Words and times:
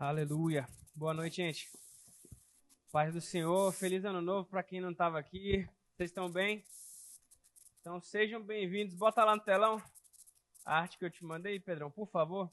Aleluia. 0.00 0.66
Boa 0.94 1.12
noite, 1.12 1.36
gente. 1.36 1.70
Paz 2.90 3.12
do 3.12 3.20
Senhor, 3.20 3.70
feliz 3.70 4.02
ano 4.02 4.22
novo 4.22 4.48
para 4.48 4.62
quem 4.62 4.80
não 4.80 4.92
estava 4.92 5.18
aqui. 5.18 5.68
Vocês 5.92 6.08
estão 6.08 6.30
bem? 6.30 6.64
Então 7.78 8.00
sejam 8.00 8.42
bem-vindos. 8.42 8.94
Bota 8.94 9.22
lá 9.22 9.36
no 9.36 9.42
telão 9.42 9.76
a 10.64 10.78
arte 10.78 10.96
que 10.96 11.04
eu 11.04 11.10
te 11.10 11.22
mandei, 11.22 11.60
Pedrão, 11.60 11.90
por 11.90 12.08
favor. 12.08 12.50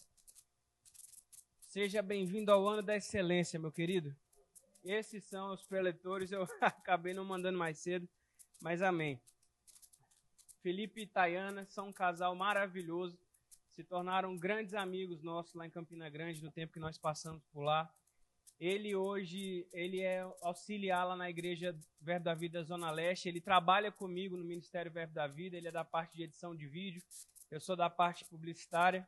Seja 1.70 2.02
bem-vindo 2.02 2.52
ao 2.52 2.68
ano 2.68 2.82
da 2.84 2.98
excelência, 2.98 3.58
meu 3.58 3.72
querido. 3.72 4.14
Esses 4.84 5.24
são 5.24 5.54
os 5.54 5.64
preletores, 5.64 6.34
eu 6.34 6.46
acabei 6.60 7.14
não 7.14 7.24
mandando 7.24 7.58
mais 7.58 7.80
cedo, 7.80 8.10
mas 8.60 8.82
amém. 8.82 9.22
Felipe 10.62 11.04
e 11.04 11.08
Tayana 11.08 11.66
são 11.66 11.88
um 11.88 11.94
casal 11.94 12.36
maravilhoso 12.36 13.18
se 13.78 13.84
tornaram 13.84 14.36
grandes 14.36 14.74
amigos 14.74 15.22
nossos 15.22 15.54
lá 15.54 15.68
em 15.68 15.70
Campina 15.70 16.10
Grande 16.10 16.44
no 16.44 16.50
tempo 16.50 16.74
que 16.74 16.80
nós 16.80 16.98
passamos 16.98 17.44
por 17.54 17.62
lá. 17.62 17.88
Ele 18.60 18.96
hoje 18.96 19.68
ele 19.72 20.02
é 20.02 20.22
auxiliar 20.42 21.06
lá 21.06 21.16
na 21.16 21.30
igreja 21.30 21.78
Verbo 22.02 22.26
da 22.26 22.34
Vida 22.34 22.64
Zona 22.64 22.90
Leste. 22.90 23.30
Ele 23.30 23.40
trabalha 23.40 23.92
comigo 23.92 24.36
no 24.36 24.44
Ministério 24.44 24.92
Verbo 24.92 25.14
da 25.14 25.28
Vida. 25.28 25.56
Ele 25.56 25.68
é 25.68 25.72
da 25.72 25.86
parte 25.86 26.18
de 26.18 26.24
edição 26.24 26.56
de 26.56 26.68
vídeo. 26.68 27.04
Eu 27.52 27.62
sou 27.62 27.76
da 27.76 27.88
parte 27.88 28.26
publicitária. 28.26 29.08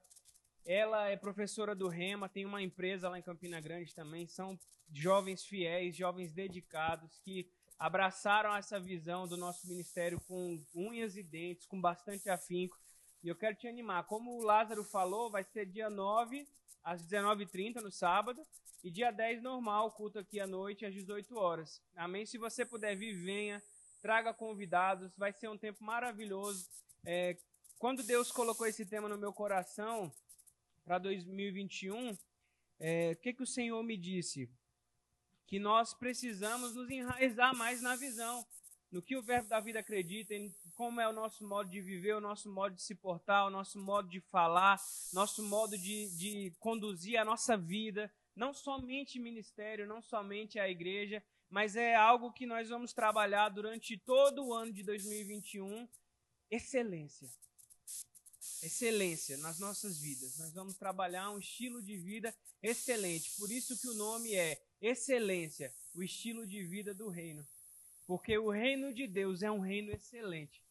Ela 0.63 1.09
é 1.09 1.17
professora 1.17 1.73
do 1.73 1.87
Rema, 1.87 2.29
tem 2.29 2.45
uma 2.45 2.61
empresa 2.61 3.09
lá 3.09 3.17
em 3.17 3.23
Campina 3.23 3.59
Grande 3.59 3.95
também. 3.95 4.27
São 4.27 4.55
jovens 4.93 5.43
fiéis, 5.43 5.95
jovens 5.95 6.31
dedicados 6.31 7.17
que 7.23 7.49
abraçaram 7.79 8.55
essa 8.55 8.79
visão 8.79 9.27
do 9.27 9.35
nosso 9.35 9.67
ministério 9.67 10.21
com 10.27 10.63
unhas 10.75 11.17
e 11.17 11.23
dentes, 11.23 11.65
com 11.65 11.81
bastante 11.81 12.29
afinco. 12.29 12.77
E 13.23 13.27
eu 13.27 13.35
quero 13.35 13.55
te 13.55 13.67
animar. 13.67 14.05
Como 14.05 14.37
o 14.37 14.43
Lázaro 14.43 14.83
falou, 14.83 15.29
vai 15.29 15.43
ser 15.43 15.65
dia 15.65 15.89
9 15.89 16.47
às 16.83 17.05
19h30 17.05 17.81
no 17.81 17.91
sábado. 17.91 18.45
E 18.81 18.89
dia 18.89 19.11
10 19.11 19.41
normal, 19.41 19.91
culto 19.91 20.19
aqui 20.19 20.39
à 20.39 20.47
noite 20.47 20.85
às 20.85 20.93
18 20.93 21.37
horas. 21.37 21.81
Amém? 21.95 22.25
Se 22.25 22.37
você 22.37 22.65
puder 22.65 22.95
vir, 22.95 23.13
venha. 23.13 23.61
Traga 24.01 24.33
convidados. 24.33 25.15
Vai 25.17 25.33
ser 25.33 25.49
um 25.49 25.57
tempo 25.57 25.83
maravilhoso. 25.83 26.69
É, 27.03 27.35
quando 27.77 28.03
Deus 28.03 28.31
colocou 28.31 28.65
esse 28.67 28.85
tema 28.85 29.09
no 29.09 29.17
meu 29.17 29.33
coração 29.33 30.11
para 30.85 30.97
2021, 30.97 32.17
é, 32.79 33.11
o 33.11 33.15
que, 33.17 33.33
que 33.33 33.43
o 33.43 33.47
Senhor 33.47 33.83
me 33.83 33.97
disse? 33.97 34.49
Que 35.45 35.59
nós 35.59 35.93
precisamos 35.93 36.73
nos 36.75 36.89
enraizar 36.89 37.53
mais 37.55 37.81
na 37.81 37.97
visão 37.97 38.45
no 38.91 39.01
que 39.01 39.15
o 39.15 39.21
Verbo 39.21 39.49
da 39.49 39.59
Vida 39.59 39.79
acredita, 39.79 40.33
em 40.33 40.53
como 40.75 40.99
é 40.99 41.07
o 41.07 41.13
nosso 41.13 41.45
modo 41.47 41.69
de 41.69 41.81
viver, 41.81 42.15
o 42.15 42.21
nosso 42.21 42.49
modo 42.49 42.75
de 42.75 42.81
se 42.81 42.95
portar, 42.95 43.45
o 43.45 43.49
nosso 43.49 43.77
modo 43.77 44.09
de 44.09 44.19
falar, 44.19 44.79
nosso 45.13 45.43
modo 45.43 45.77
de, 45.77 46.09
de 46.17 46.51
conduzir 46.59 47.17
a 47.19 47.25
nossa 47.25 47.57
vida, 47.57 48.11
não 48.35 48.53
somente 48.53 49.19
ministério, 49.19 49.85
não 49.85 50.01
somente 50.01 50.57
a 50.59 50.69
igreja, 50.69 51.23
mas 51.49 51.75
é 51.75 51.95
algo 51.95 52.31
que 52.31 52.45
nós 52.45 52.69
vamos 52.69 52.93
trabalhar 52.93 53.49
durante 53.49 53.97
todo 53.97 54.45
o 54.45 54.53
ano 54.53 54.71
de 54.71 54.83
2021, 54.83 55.87
excelência. 56.49 57.29
Excelência 58.63 59.37
nas 59.37 59.59
nossas 59.59 59.99
vidas. 59.99 60.37
Nós 60.37 60.53
vamos 60.53 60.75
trabalhar 60.75 61.29
um 61.31 61.39
estilo 61.39 61.81
de 61.81 61.97
vida 61.97 62.33
excelente. 62.61 63.31
Por 63.37 63.51
isso 63.51 63.79
que 63.79 63.87
o 63.87 63.93
nome 63.93 64.33
é 64.33 64.61
Excelência, 64.81 65.73
o 65.93 66.01
estilo 66.01 66.47
de 66.47 66.63
vida 66.63 66.93
do 66.93 67.09
reino. 67.09 67.45
Porque 68.09 68.35
o 68.39 68.49
reino 68.49 68.91
de 68.91 69.05
Deus 69.05 69.43
é 69.43 69.51
um 69.51 69.59
reino 69.59 69.91
excelente. 69.91 70.65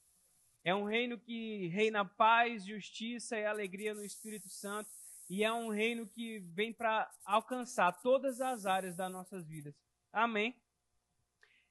É 0.65 0.75
um 0.75 0.83
reino 0.83 1.17
que 1.17 1.69
reina 1.69 2.05
paz, 2.05 2.67
justiça 2.67 3.39
e 3.39 3.47
alegria 3.47 3.95
no 3.95 4.05
Espírito 4.05 4.49
Santo. 4.49 4.91
E 5.31 5.45
é 5.45 5.53
um 5.53 5.69
reino 5.69 6.05
que 6.05 6.41
vem 6.41 6.73
para 6.73 7.09
alcançar 7.25 7.93
todas 8.03 8.41
as 8.41 8.67
áreas 8.67 8.97
das 8.97 9.13
nossas 9.13 9.47
vidas. 9.47 9.73
Amém? 10.13 10.61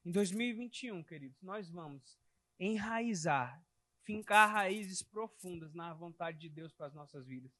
Em 0.05 0.11
2021, 0.13 1.03
queridos, 1.03 1.41
nós 1.41 1.69
vamos 1.69 2.17
enraizar, 2.57 3.61
fincar 4.03 4.49
raízes 4.49 5.03
profundas 5.03 5.73
na 5.73 5.93
vontade 5.93 6.39
de 6.39 6.47
Deus 6.47 6.71
para 6.71 6.85
as 6.85 6.93
nossas 6.93 7.27
vidas. 7.27 7.51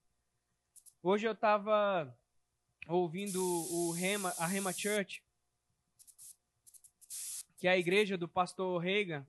Hoje 1.04 1.28
eu 1.28 1.34
estava 1.34 2.18
ouvindo 2.88 3.44
o 3.44 3.92
Rema, 3.92 4.34
a 4.38 4.48
Rema 4.48 4.72
Church 4.72 5.27
que 7.58 7.68
é 7.68 7.72
a 7.72 7.78
igreja 7.78 8.18
do 8.18 8.28
pastor 8.28 8.80
Reagan, 8.80 9.26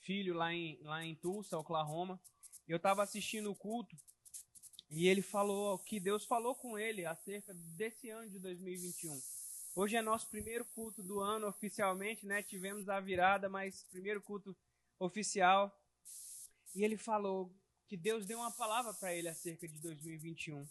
filho 0.00 0.34
lá 0.34 0.52
em, 0.52 0.78
lá 0.82 1.04
em 1.04 1.14
Tulsa, 1.14 1.58
Oklahoma. 1.58 2.20
Eu 2.68 2.76
estava 2.76 3.02
assistindo 3.02 3.50
o 3.50 3.54
culto 3.54 3.96
e 4.90 5.08
ele 5.08 5.22
falou 5.22 5.78
que 5.78 5.98
Deus 5.98 6.24
falou 6.24 6.54
com 6.54 6.78
ele 6.78 7.04
acerca 7.04 7.52
desse 7.76 8.08
ano 8.10 8.30
de 8.30 8.38
2021. 8.38 9.20
Hoje 9.74 9.96
é 9.96 10.02
nosso 10.02 10.30
primeiro 10.30 10.64
culto 10.66 11.02
do 11.02 11.18
ano 11.18 11.48
oficialmente, 11.48 12.24
né? 12.24 12.42
Tivemos 12.44 12.88
a 12.88 13.00
virada, 13.00 13.48
mas 13.48 13.82
primeiro 13.90 14.22
culto 14.22 14.56
oficial. 15.00 15.76
E 16.76 16.84
ele 16.84 16.96
falou 16.96 17.52
que 17.88 17.96
Deus 17.96 18.24
deu 18.24 18.38
uma 18.38 18.52
palavra 18.52 18.94
para 18.94 19.12
ele 19.12 19.28
acerca 19.28 19.66
de 19.66 19.80
2021. 19.80 20.64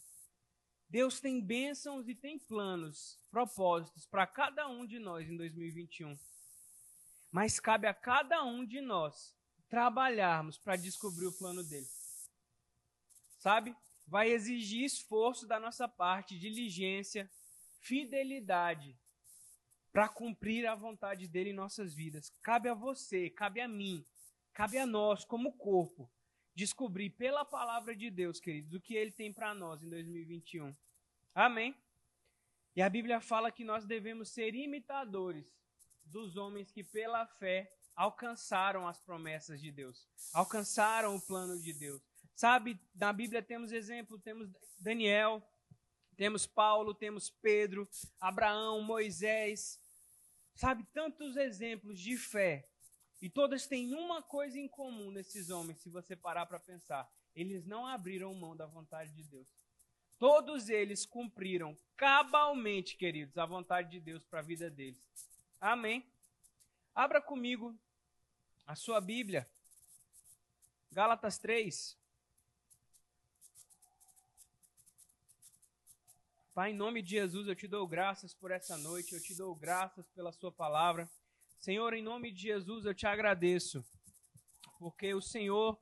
Deus 0.87 1.19
tem 1.19 1.41
bênçãos 1.41 2.07
e 2.07 2.15
tem 2.15 2.39
planos, 2.39 3.19
propósitos 3.29 4.05
para 4.05 4.25
cada 4.25 4.69
um 4.69 4.85
de 4.85 4.99
nós 4.99 5.27
em 5.27 5.35
2021. 5.35 6.17
Mas 7.33 7.59
cabe 7.59 7.87
a 7.87 7.95
cada 7.95 8.43
um 8.43 8.63
de 8.63 8.79
nós 8.79 9.35
trabalharmos 9.67 10.59
para 10.59 10.75
descobrir 10.75 11.25
o 11.25 11.31
plano 11.31 11.63
dele. 11.63 11.87
Sabe? 13.39 13.75
Vai 14.05 14.29
exigir 14.29 14.85
esforço 14.85 15.47
da 15.47 15.59
nossa 15.59 15.87
parte, 15.87 16.37
diligência, 16.37 17.27
fidelidade 17.79 18.95
para 19.91 20.07
cumprir 20.07 20.67
a 20.67 20.75
vontade 20.75 21.27
dele 21.27 21.49
em 21.49 21.55
nossas 21.55 21.95
vidas. 21.95 22.31
Cabe 22.43 22.69
a 22.69 22.75
você, 22.75 23.31
cabe 23.31 23.59
a 23.61 23.67
mim, 23.67 24.05
cabe 24.53 24.77
a 24.77 24.85
nós 24.85 25.25
como 25.25 25.53
corpo 25.53 26.07
descobrir 26.53 27.09
pela 27.09 27.43
palavra 27.43 27.95
de 27.95 28.11
Deus, 28.11 28.39
queridos, 28.39 28.75
o 28.75 28.79
que 28.79 28.93
ele 28.93 29.11
tem 29.11 29.33
para 29.33 29.55
nós 29.55 29.81
em 29.81 29.89
2021. 29.89 30.75
Amém. 31.33 31.75
E 32.75 32.81
a 32.83 32.87
Bíblia 32.87 33.19
fala 33.19 33.51
que 33.51 33.63
nós 33.63 33.85
devemos 33.85 34.29
ser 34.29 34.53
imitadores 34.53 35.51
dos 36.05 36.35
homens 36.37 36.71
que 36.71 36.83
pela 36.83 37.25
fé 37.25 37.73
alcançaram 37.95 38.87
as 38.87 38.99
promessas 38.99 39.61
de 39.61 39.71
Deus, 39.71 40.07
alcançaram 40.33 41.15
o 41.15 41.21
plano 41.21 41.59
de 41.59 41.73
Deus. 41.73 42.01
Sabe, 42.35 42.79
na 42.95 43.13
Bíblia 43.13 43.41
temos 43.41 43.71
exemplo, 43.71 44.17
temos 44.19 44.49
Daniel, 44.79 45.41
temos 46.15 46.45
Paulo, 46.45 46.93
temos 46.93 47.29
Pedro, 47.29 47.87
Abraão, 48.19 48.81
Moisés. 48.81 49.79
Sabe, 50.55 50.83
tantos 50.93 51.35
exemplos 51.35 51.99
de 51.99 52.17
fé. 52.17 52.67
E 53.21 53.29
todas 53.29 53.67
têm 53.67 53.93
uma 53.95 54.21
coisa 54.21 54.59
em 54.59 54.67
comum 54.67 55.09
nesses 55.11 55.49
homens, 55.49 55.81
se 55.81 55.89
você 55.89 56.15
parar 56.15 56.45
para 56.45 56.59
pensar. 56.59 57.09
Eles 57.35 57.65
não 57.65 57.85
abriram 57.85 58.33
mão 58.33 58.55
da 58.55 58.65
vontade 58.65 59.11
de 59.13 59.23
Deus. 59.23 59.47
Todos 60.19 60.69
eles 60.69 61.05
cumpriram 61.05 61.77
cabalmente, 61.95 62.95
queridos, 62.95 63.37
a 63.37 63.45
vontade 63.45 63.91
de 63.91 63.99
Deus 63.99 64.23
para 64.23 64.39
a 64.39 64.43
vida 64.43 64.69
deles. 64.69 65.01
Amém. 65.65 66.05
Abra 66.93 67.21
comigo 67.21 67.73
a 68.67 68.75
sua 68.75 68.99
Bíblia. 68.99 69.49
Gálatas 70.91 71.37
3. 71.37 71.97
Pai, 76.53 76.71
em 76.71 76.75
nome 76.75 77.01
de 77.01 77.11
Jesus, 77.11 77.47
eu 77.47 77.55
te 77.55 77.65
dou 77.65 77.87
graças 77.87 78.33
por 78.33 78.51
essa 78.51 78.77
noite, 78.77 79.13
eu 79.13 79.21
te 79.21 79.33
dou 79.33 79.55
graças 79.55 80.05
pela 80.09 80.33
sua 80.33 80.51
palavra. 80.51 81.09
Senhor, 81.57 81.93
em 81.93 82.03
nome 82.03 82.29
de 82.29 82.41
Jesus, 82.41 82.85
eu 82.85 82.93
te 82.93 83.07
agradeço, 83.07 83.85
porque 84.77 85.13
o 85.13 85.21
Senhor 85.21 85.79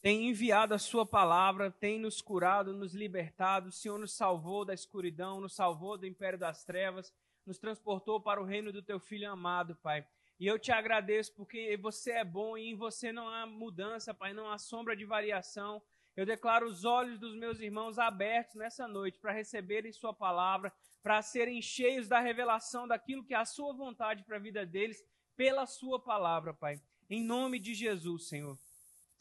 tem 0.00 0.30
enviado 0.30 0.72
a 0.72 0.78
sua 0.78 1.04
palavra, 1.04 1.70
tem 1.70 2.00
nos 2.00 2.22
curado, 2.22 2.72
nos 2.72 2.94
libertado, 2.94 3.68
o 3.68 3.72
Senhor 3.72 3.98
nos 3.98 4.14
salvou 4.14 4.64
da 4.64 4.72
escuridão, 4.72 5.42
nos 5.42 5.52
salvou 5.52 5.98
do 5.98 6.06
império 6.06 6.38
das 6.38 6.64
trevas, 6.64 7.12
nos 7.50 7.58
transportou 7.58 8.20
para 8.20 8.40
o 8.40 8.44
reino 8.44 8.72
do 8.72 8.80
teu 8.80 9.00
filho 9.00 9.28
amado, 9.28 9.74
Pai. 9.82 10.06
E 10.38 10.46
eu 10.46 10.56
te 10.56 10.70
agradeço 10.70 11.34
porque 11.34 11.76
você 11.76 12.12
é 12.12 12.24
bom 12.24 12.56
e 12.56 12.70
em 12.70 12.76
você 12.76 13.10
não 13.10 13.28
há 13.28 13.44
mudança, 13.44 14.14
Pai, 14.14 14.32
não 14.32 14.48
há 14.48 14.56
sombra 14.56 14.94
de 14.94 15.04
variação. 15.04 15.82
Eu 16.16 16.24
declaro 16.24 16.68
os 16.68 16.84
olhos 16.84 17.18
dos 17.18 17.34
meus 17.34 17.58
irmãos 17.58 17.98
abertos 17.98 18.54
nessa 18.54 18.86
noite 18.86 19.18
para 19.18 19.32
receberem 19.32 19.92
Sua 19.92 20.14
palavra, 20.14 20.72
para 21.02 21.20
serem 21.22 21.60
cheios 21.60 22.06
da 22.06 22.20
revelação 22.20 22.86
daquilo 22.86 23.24
que 23.24 23.34
é 23.34 23.38
a 23.38 23.44
Sua 23.44 23.72
vontade 23.72 24.22
para 24.22 24.36
a 24.36 24.40
vida 24.40 24.64
deles, 24.64 25.04
pela 25.36 25.66
Sua 25.66 25.98
palavra, 25.98 26.54
Pai. 26.54 26.80
Em 27.08 27.24
nome 27.24 27.58
de 27.58 27.74
Jesus, 27.74 28.28
Senhor. 28.28 28.56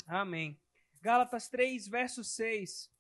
Amém. 0.06 0.56
Gálatas 1.02 1.50
3, 1.50 1.88
verso 1.88 2.24
6. 2.24 2.92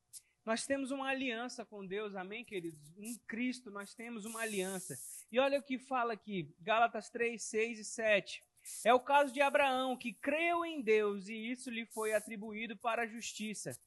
Nós 0.44 0.66
temos 0.66 0.90
uma 0.90 1.08
aliança 1.08 1.64
com 1.64 1.86
Deus, 1.86 2.16
amém, 2.16 2.44
queridos? 2.44 2.92
Em 2.98 3.16
Cristo 3.28 3.70
nós 3.70 3.94
temos 3.94 4.25
uma 4.25 4.42
aliança. 4.42 4.98
E 5.31 5.40
olha 5.40 5.60
o 5.60 5.64
que 5.64 5.78
fala 5.78 6.14
aqui, 6.14 6.54
Gálatas 6.60 7.10
3, 7.10 7.42
6 7.42 7.80
e 7.80 7.84
7. 7.84 8.44
É 8.84 8.94
o 8.94 9.00
caso 9.00 9.34
de 9.34 9.42
Abraão, 9.42 9.96
que 9.96 10.14
creu 10.14 10.66
em 10.66 10.81
Deus 10.81 11.28
e 11.28 11.52
isso 11.52 11.70
lhe 11.70 11.86
foi 11.86 12.14
atribuído 12.14 12.76
para 12.78 13.04
a 13.04 13.08
justiça. 13.08 13.80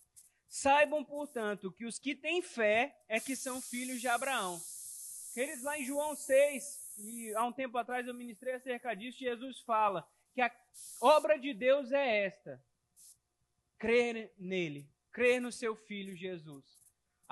Saibam, 0.48 1.04
portanto, 1.04 1.72
que 1.72 1.84
os 1.84 1.98
que 1.98 2.14
têm 2.14 2.42
fé 2.42 2.96
é 3.08 3.18
que 3.18 3.34
são 3.34 3.60
filhos 3.60 4.00
de 4.00 4.08
Abraão. 4.08 4.60
Queridos, 5.32 5.64
lá 5.64 5.78
em 5.78 5.84
João 5.84 6.14
6, 6.14 6.98
e 6.98 7.34
há 7.34 7.44
um 7.44 7.52
tempo 7.52 7.78
atrás 7.78 8.06
eu 8.06 8.14
ministrei 8.14 8.54
acerca 8.54 8.94
disso, 8.94 9.18
Jesus 9.18 9.60
fala 9.60 10.06
que 10.34 10.40
a 10.40 10.54
obra 11.00 11.38
de 11.38 11.54
Deus 11.54 11.90
é 11.90 12.24
esta: 12.24 12.62
crer 13.78 14.32
nele, 14.38 14.88
crer 15.10 15.40
no 15.40 15.50
seu 15.50 15.74
filho 15.74 16.14
Jesus. 16.14 16.64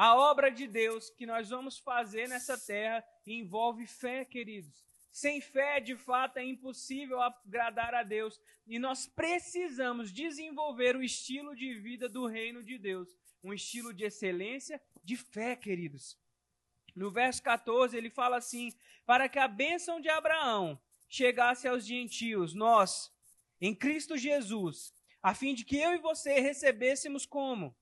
A 0.01 0.17
obra 0.17 0.51
de 0.51 0.67
Deus 0.67 1.11
que 1.11 1.27
nós 1.27 1.51
vamos 1.51 1.79
fazer 1.79 2.27
nessa 2.27 2.57
terra 2.57 3.05
envolve 3.27 3.87
fé, 3.87 4.25
queridos. 4.25 4.83
Sem 5.13 5.43
fé, 5.43 5.79
de 5.79 5.95
fato, 5.95 6.39
é 6.39 6.43
impossível 6.43 7.21
agradar 7.21 7.95
a 7.95 8.03
Deus. 8.03 8.41
E 8.67 8.79
nós 8.79 9.07
precisamos 9.07 10.11
desenvolver 10.11 10.97
o 10.97 11.03
estilo 11.03 11.55
de 11.55 11.75
vida 11.75 12.09
do 12.09 12.27
reino 12.27 12.65
de 12.65 12.79
Deus. 12.79 13.15
Um 13.45 13.53
estilo 13.53 13.93
de 13.93 14.05
excelência, 14.05 14.81
de 15.05 15.19
fé, 15.19 15.55
queridos. 15.55 16.17
No 16.97 17.11
verso 17.11 17.43
14, 17.43 17.95
ele 17.95 18.09
fala 18.09 18.39
assim: 18.39 18.73
Para 19.05 19.29
que 19.29 19.39
a 19.39 19.47
bênção 19.47 20.01
de 20.01 20.09
Abraão 20.09 20.81
chegasse 21.11 21.69
aos 21.69 21.85
gentios, 21.85 22.55
nós, 22.55 23.13
em 23.61 23.75
Cristo 23.75 24.17
Jesus, 24.17 24.95
a 25.23 25.35
fim 25.35 25.53
de 25.55 25.63
que 25.63 25.77
eu 25.77 25.93
e 25.93 25.99
você 25.99 26.41
recebêssemos 26.41 27.27
como? 27.27 27.77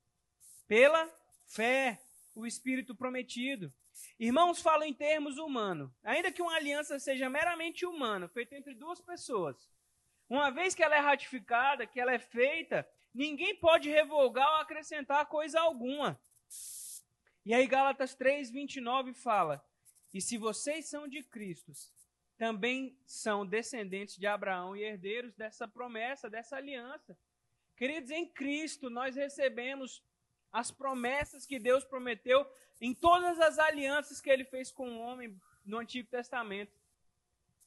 Pela 0.66 1.08
fé, 1.46 2.02
o 2.38 2.46
Espírito 2.46 2.94
prometido. 2.94 3.72
Irmãos, 4.18 4.62
falo 4.62 4.84
em 4.84 4.94
termos 4.94 5.38
humanos. 5.38 5.90
Ainda 6.04 6.30
que 6.30 6.40
uma 6.40 6.54
aliança 6.54 6.98
seja 7.00 7.28
meramente 7.28 7.84
humana, 7.84 8.28
feita 8.28 8.56
entre 8.56 8.74
duas 8.74 9.00
pessoas, 9.00 9.68
uma 10.28 10.50
vez 10.50 10.72
que 10.72 10.82
ela 10.82 10.94
é 10.94 11.00
ratificada, 11.00 11.86
que 11.86 11.98
ela 11.98 12.12
é 12.12 12.18
feita, 12.18 12.88
ninguém 13.12 13.56
pode 13.56 13.88
revogar 13.88 14.48
ou 14.50 14.60
acrescentar 14.60 15.26
coisa 15.26 15.60
alguma. 15.60 16.20
E 17.44 17.52
aí 17.52 17.66
Gálatas 17.66 18.14
3, 18.14 18.50
29 18.50 19.14
fala: 19.14 19.64
E 20.14 20.20
se 20.20 20.38
vocês 20.38 20.86
são 20.86 21.08
de 21.08 21.24
Cristo, 21.24 21.72
também 22.36 22.96
são 23.04 23.44
descendentes 23.44 24.16
de 24.16 24.28
Abraão 24.28 24.76
e 24.76 24.84
herdeiros 24.84 25.34
dessa 25.34 25.66
promessa, 25.66 26.30
dessa 26.30 26.56
aliança. 26.56 27.18
Queridos, 27.76 28.10
em 28.10 28.26
Cristo 28.26 28.88
nós 28.88 29.16
recebemos 29.16 30.04
as 30.52 30.70
promessas 30.70 31.46
que 31.46 31.58
Deus 31.58 31.84
prometeu 31.84 32.46
em 32.80 32.94
todas 32.94 33.38
as 33.40 33.58
alianças 33.58 34.20
que 34.20 34.30
ele 34.30 34.44
fez 34.44 34.70
com 34.70 34.88
o 34.88 35.00
homem 35.00 35.38
no 35.64 35.78
Antigo 35.78 36.08
Testamento. 36.08 36.72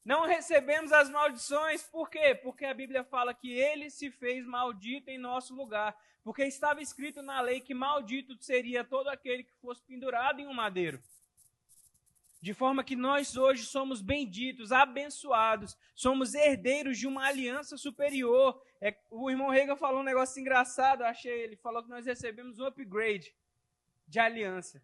Não 0.03 0.25
recebemos 0.25 0.91
as 0.91 1.09
maldições, 1.09 1.83
por 1.83 2.09
quê? 2.09 2.33
Porque 2.33 2.65
a 2.65 2.73
Bíblia 2.73 3.03
fala 3.03 3.33
que 3.33 3.51
ele 3.51 3.89
se 3.89 4.09
fez 4.09 4.45
maldito 4.45 5.09
em 5.09 5.17
nosso 5.17 5.53
lugar. 5.53 5.95
Porque 6.23 6.43
estava 6.43 6.81
escrito 6.81 7.21
na 7.21 7.41
lei 7.41 7.59
que 7.59 7.73
maldito 7.73 8.35
seria 8.43 8.83
todo 8.83 9.09
aquele 9.09 9.43
que 9.43 9.53
fosse 9.61 9.81
pendurado 9.83 10.39
em 10.39 10.47
um 10.47 10.53
madeiro. 10.53 11.01
De 12.41 12.55
forma 12.55 12.83
que 12.83 12.95
nós 12.95 13.37
hoje 13.37 13.63
somos 13.65 14.01
benditos, 14.01 14.71
abençoados, 14.71 15.77
somos 15.93 16.33
herdeiros 16.33 16.97
de 16.97 17.05
uma 17.05 17.27
aliança 17.27 17.77
superior. 17.77 18.59
É, 18.81 18.97
o 19.11 19.29
irmão 19.29 19.49
Rega 19.49 19.75
falou 19.75 19.99
um 20.01 20.03
negócio 20.03 20.39
engraçado, 20.41 21.03
achei. 21.03 21.43
Ele 21.43 21.55
falou 21.55 21.83
que 21.83 21.89
nós 21.89 22.07
recebemos 22.07 22.57
um 22.57 22.65
upgrade 22.65 23.31
de 24.07 24.19
aliança. 24.19 24.81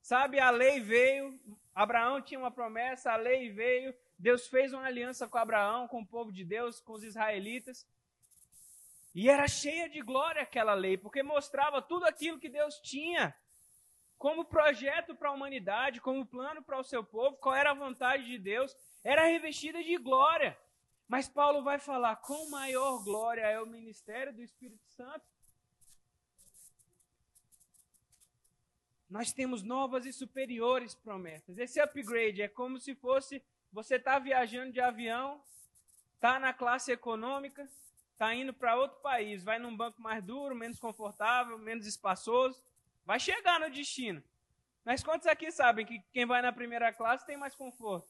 Sabe, 0.00 0.38
a 0.38 0.50
lei 0.50 0.78
veio, 0.78 1.38
Abraão 1.74 2.22
tinha 2.22 2.38
uma 2.38 2.50
promessa, 2.50 3.10
a 3.10 3.16
lei 3.16 3.50
veio, 3.50 3.92
Deus 4.16 4.46
fez 4.46 4.72
uma 4.72 4.86
aliança 4.86 5.26
com 5.26 5.36
Abraão, 5.36 5.88
com 5.88 6.00
o 6.00 6.06
povo 6.06 6.30
de 6.32 6.44
Deus, 6.44 6.80
com 6.80 6.92
os 6.92 7.02
israelitas. 7.02 7.86
E 9.12 9.28
era 9.28 9.48
cheia 9.48 9.88
de 9.88 10.00
glória 10.00 10.42
aquela 10.42 10.74
lei, 10.74 10.96
porque 10.96 11.24
mostrava 11.24 11.82
tudo 11.82 12.04
aquilo 12.04 12.38
que 12.38 12.48
Deus 12.48 12.78
tinha 12.80 13.34
como 14.18 14.44
projeto 14.44 15.14
para 15.14 15.28
a 15.28 15.32
humanidade, 15.32 16.00
como 16.00 16.26
plano 16.26 16.62
para 16.62 16.78
o 16.78 16.84
seu 16.84 17.04
povo, 17.04 17.36
qual 17.36 17.54
era 17.54 17.70
a 17.70 17.74
vontade 17.74 18.24
de 18.24 18.38
Deus, 18.38 18.76
era 19.02 19.26
revestida 19.26 19.82
de 19.82 19.96
glória. 19.96 20.58
Mas 21.06 21.28
Paulo 21.28 21.62
vai 21.62 21.78
falar: 21.78 22.16
com 22.16 22.50
maior 22.50 23.02
glória 23.04 23.42
é 23.42 23.60
o 23.60 23.66
ministério 23.66 24.34
do 24.34 24.42
Espírito 24.42 24.86
Santo. 24.88 25.24
nós 29.08 29.32
temos 29.32 29.62
novas 29.62 30.04
e 30.04 30.12
superiores 30.12 30.94
promessas. 30.94 31.56
Esse 31.56 31.80
upgrade 31.80 32.42
é 32.42 32.48
como 32.48 32.78
se 32.78 32.94
fosse 32.94 33.42
você 33.72 33.96
está 33.96 34.18
viajando 34.18 34.72
de 34.72 34.80
avião, 34.80 35.42
está 36.14 36.38
na 36.38 36.52
classe 36.52 36.90
econômica, 36.90 37.68
está 38.12 38.34
indo 38.34 38.52
para 38.52 38.76
outro 38.76 38.98
país, 39.00 39.44
vai 39.44 39.58
num 39.58 39.76
banco 39.76 40.00
mais 40.00 40.22
duro, 40.24 40.54
menos 40.54 40.78
confortável, 40.78 41.58
menos 41.58 41.86
espaçoso, 41.86 42.62
vai 43.08 43.18
chegar 43.18 43.58
no 43.58 43.70
destino. 43.70 44.22
Mas 44.84 45.02
quantos 45.02 45.26
aqui 45.26 45.50
sabem 45.50 45.86
que 45.86 45.98
quem 46.12 46.26
vai 46.26 46.42
na 46.42 46.52
primeira 46.52 46.92
classe 46.92 47.24
tem 47.24 47.38
mais 47.38 47.54
conforto? 47.54 48.06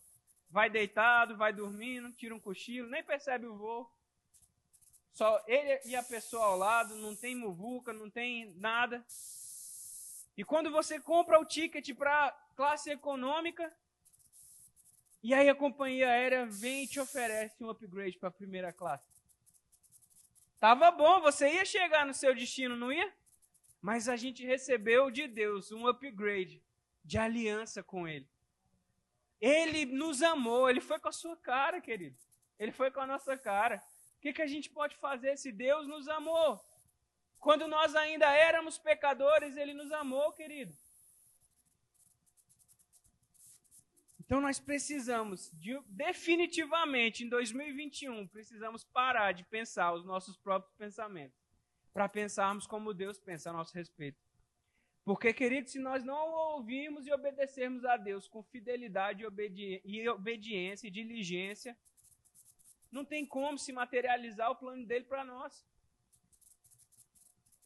Vai 0.50 0.68
deitado, 0.68 1.36
vai 1.36 1.52
dormindo, 1.52 2.10
tira 2.10 2.34
um 2.34 2.40
cochilo, 2.40 2.90
nem 2.90 3.04
percebe 3.04 3.46
o 3.46 3.56
voo. 3.56 3.88
Só 5.12 5.40
ele 5.46 5.80
e 5.84 5.94
a 5.94 6.02
pessoa 6.02 6.46
ao 6.46 6.58
lado, 6.58 6.96
não 6.96 7.14
tem 7.14 7.36
muvuca, 7.36 7.92
não 7.92 8.10
tem 8.10 8.52
nada. 8.56 9.06
E 10.36 10.42
quando 10.42 10.68
você 10.68 10.98
compra 10.98 11.38
o 11.38 11.44
ticket 11.44 11.94
para 11.94 12.32
classe 12.56 12.90
econômica, 12.90 13.72
e 15.22 15.32
aí 15.32 15.48
a 15.48 15.54
companhia 15.54 16.10
aérea 16.10 16.44
vem 16.44 16.82
e 16.82 16.88
te 16.88 16.98
oferece 16.98 17.62
um 17.62 17.70
upgrade 17.70 18.18
para 18.18 18.30
a 18.30 18.32
primeira 18.32 18.72
classe. 18.72 19.06
Tava 20.58 20.90
bom, 20.90 21.20
você 21.20 21.52
ia 21.52 21.64
chegar 21.64 22.04
no 22.04 22.12
seu 22.12 22.34
destino, 22.34 22.76
não 22.76 22.90
ia? 22.90 23.16
Mas 23.80 24.08
a 24.08 24.16
gente 24.16 24.44
recebeu 24.44 25.10
de 25.10 25.26
Deus 25.26 25.70
um 25.70 25.86
upgrade 25.86 26.62
de 27.04 27.18
aliança 27.18 27.82
com 27.82 28.06
Ele. 28.06 28.28
Ele 29.40 29.86
nos 29.86 30.22
amou, 30.22 30.68
Ele 30.68 30.80
foi 30.80 30.98
com 30.98 31.08
a 31.08 31.12
sua 31.12 31.36
cara, 31.36 31.80
querido. 31.80 32.18
Ele 32.58 32.72
foi 32.72 32.90
com 32.90 33.00
a 33.00 33.06
nossa 33.06 33.36
cara. 33.36 33.82
O 34.16 34.20
que, 34.20 34.32
que 34.32 34.42
a 34.42 34.46
gente 34.46 34.68
pode 34.68 34.96
fazer 34.96 35.36
se 35.36 35.52
Deus 35.52 35.86
nos 35.86 36.08
amou? 36.08 36.60
Quando 37.38 37.68
nós 37.68 37.94
ainda 37.94 38.26
éramos 38.26 38.78
pecadores, 38.78 39.56
Ele 39.56 39.72
nos 39.72 39.92
amou, 39.92 40.32
querido. 40.32 40.74
Então 44.28 44.42
nós 44.42 44.60
precisamos, 44.60 45.50
de, 45.54 45.80
definitivamente, 45.86 47.24
em 47.24 47.30
2021, 47.30 48.28
precisamos 48.28 48.84
parar 48.84 49.32
de 49.32 49.42
pensar 49.44 49.94
os 49.94 50.04
nossos 50.04 50.36
próprios 50.36 50.74
pensamentos, 50.74 51.47
para 51.98 52.08
pensarmos 52.08 52.64
como 52.64 52.94
Deus 52.94 53.18
pensa 53.18 53.50
a 53.50 53.52
nosso 53.52 53.74
respeito. 53.74 54.16
Porque, 55.04 55.32
querido, 55.32 55.68
se 55.68 55.80
nós 55.80 56.04
não 56.04 56.30
ouvirmos 56.30 57.04
e 57.04 57.12
obedecermos 57.12 57.84
a 57.84 57.96
Deus 57.96 58.28
com 58.28 58.40
fidelidade 58.40 59.24
e, 59.24 59.26
obedi 59.26 59.82
e 59.84 60.08
obediência 60.08 60.86
e 60.86 60.92
diligência, 60.92 61.76
não 62.88 63.04
tem 63.04 63.26
como 63.26 63.58
se 63.58 63.72
materializar 63.72 64.48
o 64.48 64.54
plano 64.54 64.86
dele 64.86 65.06
para 65.06 65.24
nós. 65.24 65.66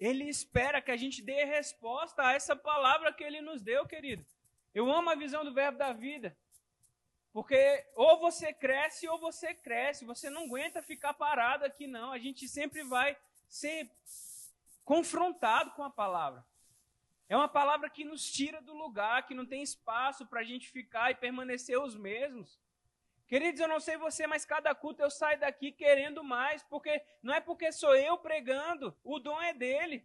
Ele 0.00 0.24
espera 0.24 0.80
que 0.80 0.90
a 0.90 0.96
gente 0.96 1.20
dê 1.20 1.44
resposta 1.44 2.26
a 2.26 2.32
essa 2.32 2.56
palavra 2.56 3.12
que 3.12 3.22
ele 3.22 3.42
nos 3.42 3.60
deu, 3.60 3.86
querido. 3.86 4.24
Eu 4.72 4.90
amo 4.90 5.10
a 5.10 5.14
visão 5.14 5.44
do 5.44 5.52
verbo 5.52 5.76
da 5.76 5.92
vida. 5.92 6.34
Porque 7.34 7.86
ou 7.94 8.18
você 8.18 8.50
cresce 8.50 9.06
ou 9.06 9.20
você 9.20 9.52
cresce. 9.52 10.06
Você 10.06 10.30
não 10.30 10.44
aguenta 10.44 10.80
ficar 10.80 11.12
parado 11.12 11.66
aqui, 11.66 11.86
não. 11.86 12.10
A 12.10 12.18
gente 12.18 12.48
sempre 12.48 12.82
vai 12.82 13.14
ser 13.52 13.90
confrontado 14.82 15.72
com 15.72 15.84
a 15.84 15.90
palavra. 15.90 16.42
É 17.28 17.36
uma 17.36 17.48
palavra 17.48 17.90
que 17.90 18.02
nos 18.02 18.24
tira 18.30 18.62
do 18.62 18.72
lugar, 18.72 19.26
que 19.26 19.34
não 19.34 19.44
tem 19.44 19.62
espaço 19.62 20.24
para 20.26 20.40
a 20.40 20.44
gente 20.44 20.70
ficar 20.70 21.10
e 21.10 21.14
permanecer 21.14 21.78
os 21.78 21.94
mesmos. 21.94 22.58
Queridos, 23.28 23.60
eu 23.60 23.68
não 23.68 23.78
sei 23.78 23.98
você, 23.98 24.26
mas 24.26 24.46
cada 24.46 24.74
culto 24.74 25.02
eu 25.02 25.10
saio 25.10 25.38
daqui 25.38 25.70
querendo 25.70 26.24
mais, 26.24 26.62
porque 26.62 27.02
não 27.22 27.34
é 27.34 27.40
porque 27.40 27.70
sou 27.70 27.94
eu 27.94 28.16
pregando, 28.16 28.96
o 29.04 29.18
dom 29.18 29.40
é 29.40 29.52
dele. 29.52 30.02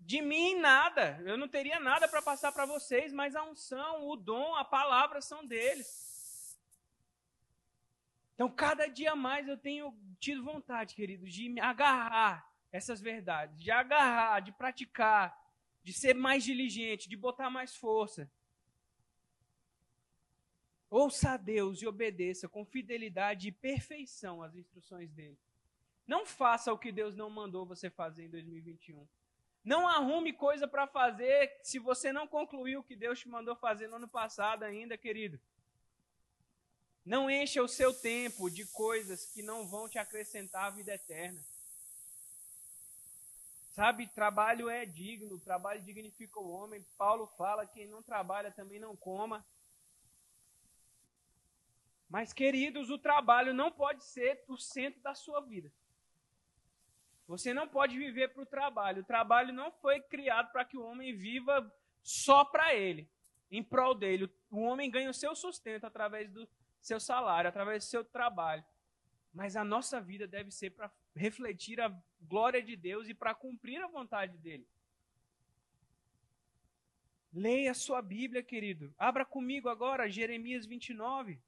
De 0.00 0.20
mim 0.20 0.56
nada, 0.56 1.22
eu 1.24 1.38
não 1.38 1.46
teria 1.46 1.78
nada 1.78 2.08
para 2.08 2.20
passar 2.20 2.50
para 2.50 2.66
vocês, 2.66 3.12
mas 3.12 3.36
a 3.36 3.44
unção, 3.44 4.08
o 4.08 4.16
dom, 4.16 4.56
a 4.56 4.64
palavra 4.64 5.20
são 5.20 5.46
deles. 5.46 6.09
Então, 8.40 8.50
cada 8.50 8.86
dia 8.86 9.14
mais 9.14 9.46
eu 9.46 9.58
tenho 9.58 9.94
tido 10.18 10.42
vontade, 10.42 10.94
queridos, 10.94 11.30
de 11.30 11.46
me 11.50 11.60
agarrar 11.60 12.50
essas 12.72 12.98
verdades, 12.98 13.62
de 13.62 13.70
agarrar, 13.70 14.40
de 14.40 14.50
praticar, 14.50 15.38
de 15.82 15.92
ser 15.92 16.14
mais 16.14 16.42
diligente, 16.42 17.06
de 17.06 17.18
botar 17.18 17.50
mais 17.50 17.76
força. 17.76 18.32
Ouça 20.88 21.32
a 21.32 21.36
Deus 21.36 21.82
e 21.82 21.86
obedeça 21.86 22.48
com 22.48 22.64
fidelidade 22.64 23.48
e 23.48 23.52
perfeição 23.52 24.42
as 24.42 24.56
instruções 24.56 25.12
dele. 25.12 25.38
Não 26.06 26.24
faça 26.24 26.72
o 26.72 26.78
que 26.78 26.90
Deus 26.90 27.14
não 27.14 27.28
mandou 27.28 27.66
você 27.66 27.90
fazer 27.90 28.24
em 28.24 28.30
2021. 28.30 29.06
Não 29.62 29.86
arrume 29.86 30.32
coisa 30.32 30.66
para 30.66 30.86
fazer 30.86 31.58
se 31.62 31.78
você 31.78 32.10
não 32.10 32.26
concluiu 32.26 32.80
o 32.80 32.84
que 32.84 32.96
Deus 32.96 33.18
te 33.18 33.28
mandou 33.28 33.54
fazer 33.54 33.86
no 33.86 33.96
ano 33.96 34.08
passado 34.08 34.62
ainda, 34.62 34.96
querido. 34.96 35.38
Não 37.10 37.28
encha 37.28 37.60
o 37.60 37.66
seu 37.66 37.92
tempo 37.92 38.48
de 38.48 38.64
coisas 38.66 39.26
que 39.26 39.42
não 39.42 39.66
vão 39.66 39.88
te 39.88 39.98
acrescentar 39.98 40.66
a 40.66 40.70
vida 40.70 40.94
eterna. 40.94 41.44
Sabe, 43.72 44.06
trabalho 44.06 44.70
é 44.70 44.86
digno, 44.86 45.36
trabalho 45.40 45.82
dignifica 45.82 46.38
o 46.38 46.48
homem. 46.48 46.86
Paulo 46.96 47.26
fala: 47.36 47.66
quem 47.66 47.88
não 47.88 48.00
trabalha 48.00 48.52
também 48.52 48.78
não 48.78 48.94
coma. 48.94 49.44
Mas, 52.08 52.32
queridos, 52.32 52.90
o 52.90 52.98
trabalho 52.98 53.52
não 53.52 53.72
pode 53.72 54.04
ser 54.04 54.44
o 54.46 54.56
centro 54.56 55.02
da 55.02 55.12
sua 55.12 55.40
vida. 55.40 55.72
Você 57.26 57.52
não 57.52 57.66
pode 57.66 57.98
viver 57.98 58.28
para 58.28 58.44
o 58.44 58.46
trabalho. 58.46 59.02
O 59.02 59.06
trabalho 59.12 59.52
não 59.52 59.72
foi 59.72 60.00
criado 60.00 60.52
para 60.52 60.64
que 60.64 60.78
o 60.78 60.84
homem 60.84 61.12
viva 61.12 61.74
só 62.04 62.44
para 62.44 62.72
ele, 62.72 63.10
em 63.50 63.64
prol 63.64 63.96
dele. 63.96 64.32
O 64.48 64.60
homem 64.60 64.88
ganha 64.88 65.10
o 65.10 65.14
seu 65.14 65.34
sustento 65.34 65.86
através 65.86 66.30
do 66.30 66.48
seu 66.80 67.00
salário, 67.00 67.48
através 67.48 67.84
do 67.84 67.88
seu 67.88 68.04
trabalho. 68.04 68.64
Mas 69.32 69.56
a 69.56 69.64
nossa 69.64 70.00
vida 70.00 70.26
deve 70.26 70.50
ser 70.50 70.70
para 70.70 70.90
refletir 71.14 71.80
a 71.80 71.94
glória 72.20 72.62
de 72.62 72.76
Deus 72.76 73.08
e 73.08 73.14
para 73.14 73.34
cumprir 73.34 73.80
a 73.82 73.88
vontade 73.88 74.36
dele. 74.38 74.66
Leia 77.32 77.70
a 77.70 77.74
sua 77.74 78.02
Bíblia, 78.02 78.42
querido. 78.42 78.92
Abra 78.98 79.24
comigo 79.24 79.68
agora 79.68 80.10
Jeremias 80.10 80.66
29. 80.66 81.40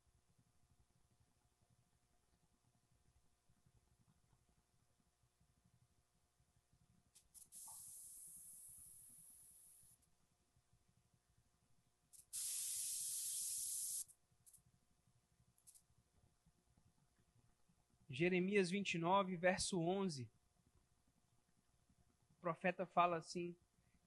Jeremias 18.23 18.71
29, 18.71 19.35
verso 19.35 19.81
11. 19.81 20.23
O 20.23 20.27
profeta 22.41 22.87
fala 22.87 23.17
assim: 23.17 23.53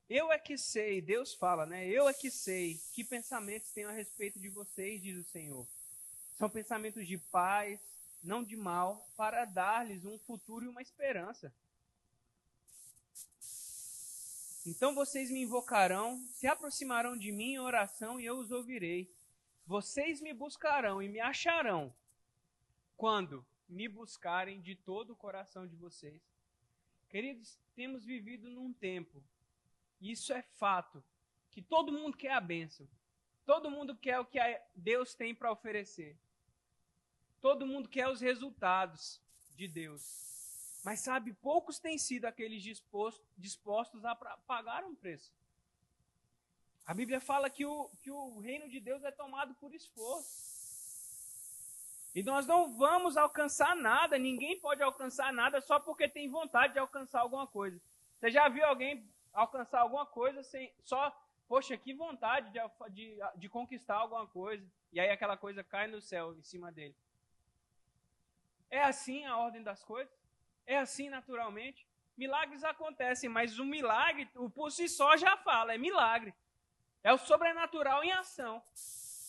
Eu 0.09 0.31
é 0.31 0.39
que 0.39 0.57
sei, 0.57 1.01
Deus 1.01 1.33
fala, 1.33 1.65
né? 1.65 1.85
Eu 1.85 2.07
é 2.07 2.13
que 2.13 2.31
sei 2.31 2.79
que 2.93 3.03
pensamentos 3.03 3.71
tenho 3.71 3.89
a 3.89 3.91
respeito 3.91 4.39
de 4.39 4.47
vocês, 4.47 5.01
diz 5.01 5.17
o 5.17 5.29
Senhor. 5.29 5.67
São 6.37 6.49
pensamentos 6.49 7.05
de 7.05 7.17
paz, 7.17 7.77
não 8.23 8.41
de 8.41 8.55
mal, 8.55 9.05
para 9.17 9.43
dar-lhes 9.43 10.05
um 10.05 10.17
futuro 10.19 10.63
e 10.63 10.69
uma 10.69 10.81
esperança. 10.81 11.53
Então 14.65 14.95
vocês 14.95 15.29
me 15.29 15.41
invocarão, 15.41 16.25
se 16.31 16.47
aproximarão 16.47 17.17
de 17.17 17.33
mim 17.33 17.55
em 17.55 17.59
oração 17.59 18.17
e 18.17 18.25
eu 18.25 18.37
os 18.37 18.49
ouvirei. 18.49 19.13
Vocês 19.67 20.21
me 20.21 20.33
buscarão 20.33 21.03
e 21.03 21.09
me 21.09 21.19
acharão. 21.19 21.93
Quando? 22.95 23.45
Me 23.67 23.87
buscarem 23.87 24.61
de 24.61 24.75
todo 24.75 25.11
o 25.11 25.15
coração 25.15 25.67
de 25.67 25.75
vocês. 25.75 26.21
Queridos, 27.09 27.57
temos 27.75 28.03
vivido 28.03 28.49
num 28.49 28.73
tempo, 28.73 29.23
e 30.01 30.11
isso 30.11 30.33
é 30.33 30.41
fato, 30.41 31.03
que 31.51 31.61
todo 31.61 31.91
mundo 31.91 32.17
quer 32.17 32.31
a 32.31 32.41
bênção. 32.41 32.87
Todo 33.45 33.69
mundo 33.69 33.95
quer 33.95 34.19
o 34.19 34.25
que 34.25 34.39
Deus 34.73 35.13
tem 35.13 35.33
para 35.33 35.51
oferecer. 35.51 36.17
Todo 37.39 37.65
mundo 37.65 37.87
quer 37.87 38.07
os 38.07 38.19
resultados 38.19 39.21
de 39.55 39.67
Deus. 39.67 40.81
Mas 40.83 40.99
sabe, 40.99 41.33
poucos 41.33 41.79
têm 41.79 41.97
sido 41.97 42.25
aqueles 42.25 42.61
dispostos, 42.61 43.25
dispostos 43.37 44.03
a 44.03 44.15
pagar 44.15 44.83
um 44.83 44.95
preço. 44.95 45.31
A 46.85 46.93
Bíblia 46.93 47.19
fala 47.19 47.49
que 47.49 47.65
o, 47.65 47.89
que 48.01 48.11
o 48.11 48.39
reino 48.39 48.69
de 48.69 48.79
Deus 48.79 49.03
é 49.03 49.11
tomado 49.11 49.55
por 49.55 49.73
esforço. 49.73 50.54
E 52.15 52.23
nós 52.23 52.47
não 52.47 52.71
vamos 52.71 53.17
alcançar 53.17 53.75
nada, 53.75 54.17
ninguém 54.17 54.57
pode 54.57 54.81
alcançar 54.81 55.33
nada 55.33 55.59
só 55.59 55.81
porque 55.81 56.07
tem 56.07 56.29
vontade 56.29 56.71
de 56.71 56.79
alcançar 56.79 57.19
alguma 57.19 57.45
coisa. 57.45 57.77
Você 58.17 58.31
já 58.31 58.47
viu 58.47 58.65
alguém 58.65 59.05
alcançar 59.33 59.81
alguma 59.81 60.05
coisa 60.05 60.41
sem 60.41 60.73
só, 60.81 61.11
poxa, 61.45 61.75
que 61.75 61.93
vontade 61.93 62.49
de, 62.51 62.59
de, 62.91 63.19
de 63.35 63.49
conquistar 63.49 63.95
alguma 63.95 64.25
coisa, 64.25 64.65
e 64.93 64.99
aí 64.99 65.09
aquela 65.09 65.35
coisa 65.35 65.61
cai 65.61 65.87
no 65.87 65.99
céu 65.99 66.33
em 66.35 66.41
cima 66.41 66.71
dele? 66.71 66.95
É 68.69 68.81
assim 68.81 69.25
a 69.25 69.37
ordem 69.37 69.61
das 69.61 69.83
coisas? 69.83 70.13
É 70.65 70.77
assim 70.77 71.09
naturalmente? 71.09 71.85
Milagres 72.17 72.63
acontecem, 72.63 73.29
mas 73.29 73.59
o 73.59 73.65
milagre, 73.65 74.29
o 74.35 74.49
por 74.49 74.71
si 74.71 74.87
só 74.87 75.17
já 75.17 75.35
fala, 75.35 75.73
é 75.73 75.77
milagre. 75.77 76.33
É 77.03 77.11
o 77.11 77.17
sobrenatural 77.17 78.05
em 78.05 78.13
ação 78.13 78.63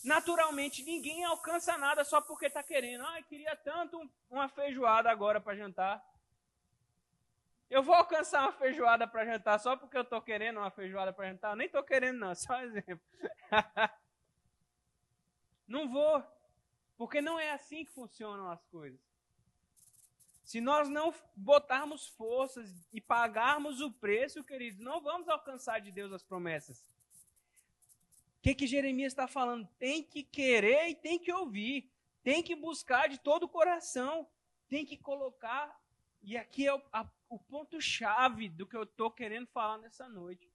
naturalmente 0.07 0.85
ninguém 0.85 1.25
alcança 1.25 1.77
nada 1.77 2.05
só 2.05 2.21
porque 2.21 2.47
está 2.47 2.63
querendo. 2.63 3.05
Ah, 3.05 3.21
queria 3.23 3.57
tanto 3.57 4.09
uma 4.31 4.49
feijoada 4.49 5.11
agora 5.11 5.41
para 5.41 5.57
jantar. 5.57 6.03
Eu 7.69 7.83
vou 7.83 7.95
alcançar 7.95 8.43
uma 8.43 8.53
feijoada 8.53 9.09
para 9.09 9.25
jantar 9.25 9.59
só 9.59 9.77
porque 9.77 9.97
eu 9.97 10.03
estou 10.03 10.23
querendo 10.23 10.59
uma 10.59 10.71
feijoada 10.71 11.13
para 11.13 11.29
jantar? 11.29 11.51
Eu 11.51 11.57
nem 11.57 11.67
estou 11.67 11.83
querendo, 11.83 12.21
não, 12.21 12.33
só 12.37 12.55
um 12.55 12.61
exemplo. 12.61 13.01
não 15.67 15.91
vou, 15.91 16.23
porque 16.97 17.21
não 17.21 17.39
é 17.41 17.51
assim 17.51 17.85
que 17.85 17.91
funcionam 17.91 18.49
as 18.49 18.65
coisas. 18.67 19.01
Se 20.45 20.61
nós 20.61 20.89
não 20.89 21.13
botarmos 21.35 22.07
forças 22.07 22.89
e 22.93 23.01
pagarmos 23.01 23.81
o 23.81 23.91
preço, 23.91 24.45
queridos, 24.45 24.79
não 24.79 25.01
vamos 25.01 25.29
alcançar 25.29 25.81
de 25.81 25.91
Deus 25.91 26.13
as 26.13 26.23
promessas 26.23 26.87
que, 28.47 28.55
que 28.55 28.67
Jeremias 28.69 29.13
está 29.13 29.27
falando? 29.27 29.67
Tem 29.77 30.05
que 30.05 30.23
querer 30.23 30.89
e 30.89 30.95
tem 30.95 31.19
que 31.19 31.33
ouvir. 31.33 31.91
Tem 32.23 32.45
que 32.45 32.55
buscar 32.55 33.09
de 33.09 33.19
todo 33.19 33.43
o 33.43 33.49
coração. 33.49 34.29
Tem 34.69 34.87
que 34.87 34.97
colocar. 34.97 35.77
E 36.23 36.37
aqui 36.37 36.65
é 36.65 36.73
o, 36.73 36.81
o 37.29 37.41
ponto-chave 37.41 38.49
do 38.49 38.65
que 38.65 38.77
eu 38.77 38.85
estou 38.85 39.11
querendo 39.11 39.49
falar 39.49 39.79
nessa 39.79 40.09
noite. 40.09 40.49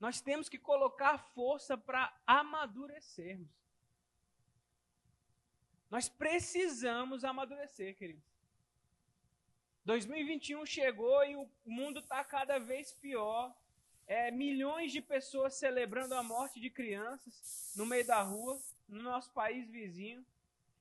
Nós 0.00 0.22
temos 0.22 0.48
que 0.48 0.58
colocar 0.58 1.18
força 1.18 1.76
para 1.76 2.18
amadurecermos. 2.26 3.50
Nós 5.90 6.08
precisamos 6.08 7.24
amadurecer, 7.24 7.94
queridos. 7.94 8.24
2021 9.84 10.64
chegou 10.64 11.22
e 11.26 11.36
o 11.36 11.46
mundo 11.66 12.00
está 12.00 12.24
cada 12.24 12.58
vez 12.58 12.90
pior 12.94 13.54
é, 14.06 14.30
milhões 14.30 14.92
de 14.92 15.00
pessoas 15.00 15.54
celebrando 15.54 16.14
a 16.14 16.22
morte 16.22 16.60
de 16.60 16.70
crianças 16.70 17.72
no 17.76 17.86
meio 17.86 18.06
da 18.06 18.22
rua, 18.22 18.60
no 18.88 19.02
nosso 19.02 19.32
país 19.32 19.68
vizinho. 19.70 20.24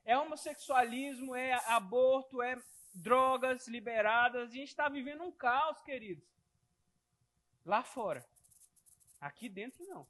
É 0.06 0.18
homossexualismo, 0.18 1.34
é 1.34 1.54
aborto, 1.68 2.42
é 2.42 2.62
drogas 2.94 3.68
liberadas. 3.68 4.50
A 4.50 4.54
gente 4.54 4.70
está 4.70 4.90
vivendo 4.90 5.24
um 5.24 5.32
caos, 5.32 5.82
queridos. 5.82 6.28
Lá 7.66 7.82
fora. 7.84 8.26
Aqui 9.22 9.48
dentro, 9.48 9.86
não. 9.86 10.06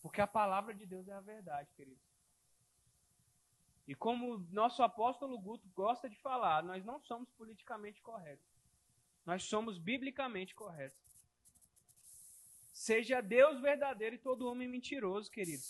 Porque 0.00 0.20
a 0.20 0.26
palavra 0.26 0.72
de 0.72 0.86
Deus 0.86 1.08
é 1.08 1.12
a 1.12 1.20
verdade, 1.20 1.68
queridos. 1.74 2.04
E 3.86 3.94
como 3.94 4.38
nosso 4.50 4.82
apóstolo 4.82 5.38
Guto 5.38 5.68
gosta 5.74 6.08
de 6.08 6.16
falar, 6.16 6.62
nós 6.62 6.84
não 6.84 7.00
somos 7.00 7.28
politicamente 7.32 8.00
corretos. 8.00 8.46
Nós 9.26 9.44
somos 9.44 9.78
biblicamente 9.78 10.54
corretos. 10.54 10.98
Seja 12.74 13.20
Deus 13.20 13.60
verdadeiro 13.60 14.16
e 14.16 14.18
todo 14.18 14.48
homem 14.48 14.68
mentiroso, 14.68 15.30
queridos. 15.30 15.64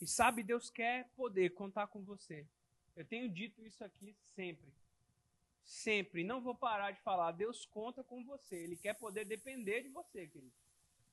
E 0.00 0.06
sabe, 0.06 0.44
Deus 0.44 0.70
quer 0.70 1.08
poder 1.16 1.50
contar 1.50 1.88
com 1.88 2.02
você. 2.04 2.46
Eu 2.96 3.04
tenho 3.04 3.28
dito 3.28 3.66
isso 3.66 3.84
aqui 3.84 4.14
sempre. 4.36 4.72
Sempre. 5.64 6.22
Não 6.22 6.40
vou 6.40 6.54
parar 6.54 6.92
de 6.92 7.00
falar. 7.00 7.32
Deus 7.32 7.66
conta 7.66 8.04
com 8.04 8.24
você. 8.24 8.56
Ele 8.56 8.76
quer 8.76 8.94
poder 8.94 9.24
depender 9.24 9.82
de 9.82 9.88
você, 9.88 10.28
querido. 10.28 10.54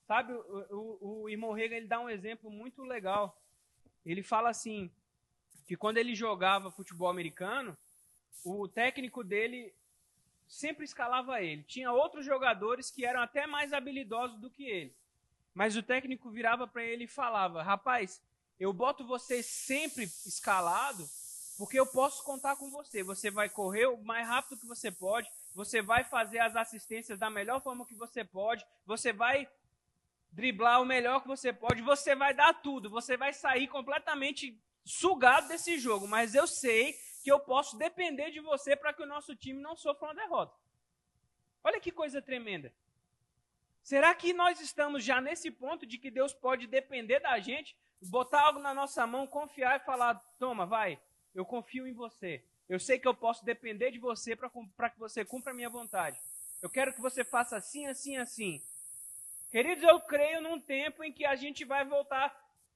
Sabe, 0.05 0.33
o, 0.33 0.99
o, 1.01 1.21
o 1.23 1.29
irmão 1.29 1.51
Rega, 1.51 1.75
ele 1.75 1.87
dá 1.87 1.99
um 1.99 2.09
exemplo 2.09 2.49
muito 2.49 2.83
legal. 2.83 3.41
Ele 4.05 4.23
fala 4.23 4.49
assim, 4.49 4.89
que 5.65 5.75
quando 5.75 5.97
ele 5.97 6.15
jogava 6.15 6.71
futebol 6.71 7.09
americano, 7.09 7.75
o 8.45 8.67
técnico 8.67 9.23
dele 9.23 9.73
sempre 10.47 10.85
escalava 10.85 11.41
ele. 11.41 11.63
Tinha 11.63 11.91
outros 11.91 12.25
jogadores 12.25 12.89
que 12.89 13.05
eram 13.05 13.21
até 13.21 13.45
mais 13.45 13.73
habilidosos 13.73 14.39
do 14.39 14.49
que 14.49 14.63
ele. 14.63 14.95
Mas 15.53 15.75
o 15.75 15.83
técnico 15.83 16.29
virava 16.29 16.67
para 16.67 16.83
ele 16.83 17.05
e 17.05 17.07
falava: 17.07 17.61
Rapaz, 17.63 18.21
eu 18.59 18.71
boto 18.71 19.05
você 19.05 19.43
sempre 19.43 20.05
escalado 20.25 21.07
porque 21.57 21.79
eu 21.79 21.87
posso 21.87 22.23
contar 22.23 22.55
com 22.55 22.69
você. 22.69 23.01
Você 23.03 23.31
vai 23.31 23.49
correr 23.49 23.87
o 23.87 23.97
mais 24.03 24.27
rápido 24.27 24.59
que 24.59 24.67
você 24.67 24.91
pode, 24.91 25.29
você 25.55 25.81
vai 25.81 26.03
fazer 26.03 26.39
as 26.39 26.55
assistências 26.55 27.17
da 27.17 27.29
melhor 27.29 27.61
forma 27.61 27.85
que 27.85 27.95
você 27.95 28.23
pode, 28.23 28.65
você 28.85 29.11
vai 29.11 29.49
driblar 30.31 30.81
o 30.81 30.85
melhor 30.85 31.21
que 31.21 31.27
você 31.27 31.51
pode, 31.51 31.81
você 31.81 32.15
vai 32.15 32.33
dar 32.33 32.53
tudo, 32.61 32.89
você 32.89 33.17
vai 33.17 33.33
sair 33.33 33.67
completamente 33.67 34.61
sugado 34.85 35.47
desse 35.47 35.79
jogo, 35.79 36.07
mas 36.07 36.35
eu 36.35 36.45
sei 36.45 36.95
que 37.27 37.31
eu 37.33 37.41
posso 37.41 37.77
depender 37.77 38.31
de 38.31 38.39
você 38.39 38.73
para 38.73 38.93
que 38.93 39.03
o 39.03 39.05
nosso 39.05 39.35
time 39.35 39.59
não 39.59 39.75
sofra 39.75 40.07
uma 40.07 40.15
derrota. 40.15 40.55
Olha 41.61 41.77
que 41.77 41.91
coisa 41.91 42.21
tremenda. 42.21 42.73
Será 43.83 44.15
que 44.15 44.31
nós 44.31 44.61
estamos 44.61 45.03
já 45.03 45.19
nesse 45.19 45.51
ponto 45.51 45.85
de 45.85 45.97
que 45.97 46.09
Deus 46.09 46.33
pode 46.33 46.67
depender 46.67 47.19
da 47.19 47.37
gente, 47.37 47.75
botar 48.03 48.43
algo 48.43 48.61
na 48.61 48.73
nossa 48.73 49.05
mão, 49.05 49.27
confiar 49.27 49.75
e 49.75 49.83
falar: 49.83 50.15
toma, 50.39 50.65
vai, 50.65 50.97
eu 51.35 51.45
confio 51.45 51.85
em 51.85 51.91
você. 51.91 52.45
Eu 52.69 52.79
sei 52.79 52.97
que 52.97 53.09
eu 53.09 53.13
posso 53.13 53.43
depender 53.43 53.91
de 53.91 53.99
você 53.99 54.33
para 54.33 54.89
que 54.89 54.97
você 54.97 55.25
cumpra 55.25 55.51
a 55.51 55.53
minha 55.53 55.69
vontade. 55.69 56.17
Eu 56.61 56.69
quero 56.69 56.93
que 56.93 57.01
você 57.01 57.25
faça 57.25 57.57
assim, 57.57 57.87
assim, 57.87 58.15
assim. 58.15 58.63
Queridos, 59.51 59.83
eu 59.83 59.99
creio 59.99 60.39
num 60.39 60.61
tempo 60.61 61.03
em 61.03 61.11
que 61.11 61.25
a 61.25 61.35
gente 61.35 61.65
vai 61.65 61.83
voltar. 61.83 62.33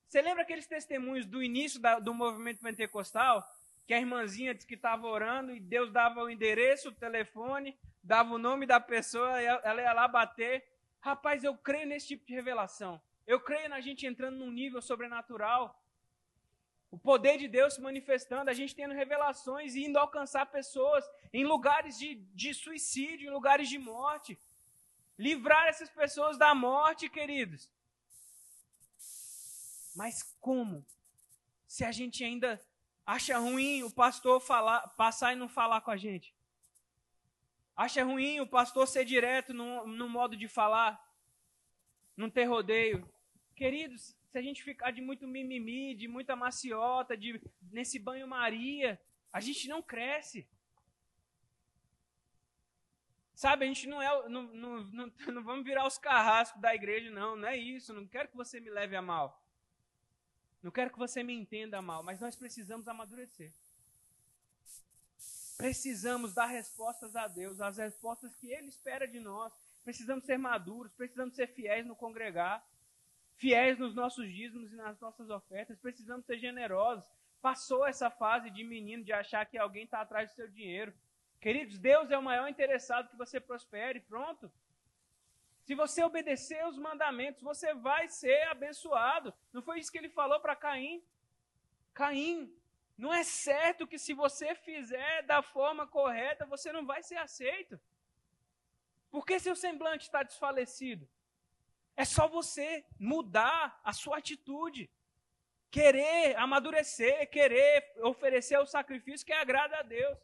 Você 0.10 0.22
lembra 0.22 0.44
aqueles 0.44 0.68
testemunhos 0.68 1.26
do 1.26 1.42
início 1.42 1.80
da, 1.80 2.00
do 2.00 2.14
movimento 2.14 2.60
pentecostal? 2.60 3.48
Que 3.86 3.94
a 3.94 4.00
irmãzinha 4.00 4.54
disse 4.54 4.68
que 4.68 4.76
estava 4.76 5.08
orando 5.08 5.54
e 5.56 5.60
Deus 5.60 5.92
dava 5.92 6.24
o 6.24 6.30
endereço, 6.30 6.90
o 6.90 6.94
telefone, 6.94 7.78
dava 8.04 8.34
o 8.34 8.38
nome 8.38 8.66
da 8.66 8.80
pessoa, 8.80 9.40
ela 9.42 9.82
ia 9.82 9.94
lá 9.94 10.08
bater. 10.08 10.66
Rapaz, 11.00 11.44
eu 11.44 11.58
creio 11.58 11.88
nesse 11.88 12.08
tipo 12.10 12.26
de 12.26 12.34
revelação. 12.34 13.02
Eu 13.26 13.40
creio 13.40 13.70
na 13.70 13.80
gente 13.82 14.06
entrando 14.06 14.38
num 14.38 14.52
nível 14.52 14.82
sobrenatural. 14.82 15.78
O 16.90 16.98
poder 16.98 17.38
de 17.38 17.48
Deus 17.48 17.76
se 17.76 17.82
manifestando, 17.82 18.50
a 18.50 18.54
gente 18.54 18.76
tendo 18.76 18.94
revelações 18.94 19.76
e 19.76 19.86
indo 19.86 19.98
alcançar 19.98 20.46
pessoas 20.48 21.10
em 21.32 21.46
lugares 21.46 21.98
de, 21.98 22.16
de 22.42 22.54
suicídio, 22.54 23.28
em 23.28 23.34
lugares 23.34 23.70
de 23.70 23.80
morte. 23.80 24.38
Livrar 25.18 25.68
essas 25.68 25.90
pessoas 25.90 26.38
da 26.38 26.54
morte, 26.54 27.10
queridos. 27.10 27.70
Mas 29.96 30.24
como? 30.40 30.86
Se 31.68 31.86
a 31.86 31.92
gente 31.92 32.24
ainda 32.24 32.62
acha 33.06 33.38
ruim 33.38 33.84
o 33.84 33.92
pastor 33.92 34.40
falar, 34.40 34.88
passar 34.90 35.34
e 35.34 35.36
não 35.36 35.48
falar 35.48 35.82
com 35.82 35.92
a 35.92 35.98
gente. 35.98 36.34
Acha 37.76 38.04
ruim 38.04 38.40
o 38.40 38.48
pastor 38.48 38.88
ser 38.88 39.06
direto 39.06 39.54
no, 39.54 39.88
no 39.88 40.10
modo 40.10 40.36
de 40.36 40.48
falar, 40.48 41.02
não 42.16 42.30
ter 42.30 42.46
rodeio. 42.46 43.10
Queridos, 43.56 44.16
se 44.32 44.38
a 44.38 44.42
gente 44.42 44.64
ficar 44.64 44.92
de 44.92 45.02
muito 45.02 45.28
mimimi, 45.28 45.96
de 45.96 46.08
muita 46.08 46.36
maciota, 46.36 47.18
de 47.18 47.42
nesse 47.72 48.00
banho-maria, 48.00 49.02
a 49.32 49.40
gente 49.40 49.68
não 49.68 49.82
cresce. 49.82 50.48
Sabe, 53.34 53.66
a 53.66 53.68
gente 53.68 53.88
não 53.88 54.00
é. 54.00 54.30
Não, 54.30 54.44
não, 54.44 54.84
não, 54.84 55.14
não 55.34 55.44
vamos 55.44 55.66
virar 55.66 55.88
os 55.88 55.98
carrascos 55.98 56.62
da 56.62 56.76
igreja, 56.76 57.10
não. 57.10 57.36
Não 57.36 57.48
é 57.48 57.58
isso. 57.58 57.92
Não 57.92 58.06
quero 58.06 58.30
que 58.30 58.38
você 58.38 58.60
me 58.60 58.70
leve 58.70 58.96
a 58.96 59.02
mal. 59.02 59.41
Não 60.62 60.72
quero 60.72 60.92
que 60.92 61.00
você 61.00 61.24
me 61.24 61.34
entenda 61.34 61.82
mal. 61.82 62.04
Mas 62.04 62.20
nós 62.20 62.36
precisamos 62.36 62.88
amadurecer. 62.88 63.52
Precisamos 65.58 66.34
dar 66.34 66.48
respostas 66.48 67.16
a 67.16 67.28
Deus, 67.28 67.62
as 67.62 67.78
respostas 67.78 68.36
que 68.36 68.52
Ele 68.52 68.70
espera 68.70 69.08
de 69.08 69.20
nós. 69.20 69.54
Precisamos 69.84 70.26
ser 70.26 70.38
maduros, 70.38 70.94
precisamos 70.94 71.36
ser 71.36 71.48
fiéis 71.48 71.86
no 71.86 71.96
congregar 71.96 72.66
fiéis 73.42 73.80
nos 73.80 73.96
nossos 73.96 74.32
dízimos 74.32 74.72
e 74.72 74.76
nas 74.76 75.00
nossas 75.00 75.32
ofertas, 75.32 75.80
precisamos 75.80 76.28
ser 76.28 76.38
generosos. 76.38 77.04
Passou 77.42 77.88
essa 77.88 78.08
fase 78.08 78.52
de 78.52 78.64
menino 78.64 79.04
de 79.04 79.12
achar 79.12 79.48
que 79.48 79.58
alguém 79.58 79.86
está 79.86 80.00
atrás 80.00 80.30
do 80.30 80.36
seu 80.36 80.48
dinheiro. 80.48 80.94
Queridos, 81.40 81.80
Deus 81.80 82.12
é 82.12 82.18
o 82.18 82.22
maior 82.22 82.48
interessado 82.48 83.10
que 83.10 83.18
você 83.18 83.40
prospere, 83.40 84.00
pronto. 84.02 84.52
Se 85.72 85.76
você 85.76 86.04
obedecer 86.04 86.68
os 86.68 86.78
mandamentos, 86.78 87.42
você 87.42 87.74
vai 87.74 88.06
ser 88.10 88.42
abençoado. 88.50 89.34
Não 89.54 89.62
foi 89.62 89.80
isso 89.80 89.90
que 89.90 89.98
ele 89.98 90.10
falou 90.10 90.38
para 90.42 90.54
Caim? 90.54 91.02
Caim, 91.94 92.54
não 92.98 93.14
é 93.14 93.24
certo 93.24 93.88
que 93.88 93.98
se 93.98 94.14
você 94.14 94.54
fizer 94.54 95.22
da 95.22 95.42
forma 95.42 95.88
correta, 95.88 96.46
você 96.46 96.74
não 96.74 96.86
vai 96.86 97.02
ser 97.02 97.16
aceito. 97.16 97.80
Por 99.10 99.26
que 99.26 99.40
seu 99.40 99.56
semblante 99.56 100.04
está 100.04 100.24
desfalecido? 100.24 101.08
É 101.96 102.04
só 102.04 102.28
você 102.28 102.86
mudar 103.00 103.80
a 103.82 103.94
sua 103.94 104.18
atitude. 104.18 104.90
Querer 105.70 106.36
amadurecer, 106.36 107.30
querer 107.30 107.94
oferecer 108.02 108.60
o 108.60 108.66
sacrifício 108.66 109.26
que 109.26 109.32
agrada 109.32 109.78
a 109.78 109.84
Deus. 109.84 110.20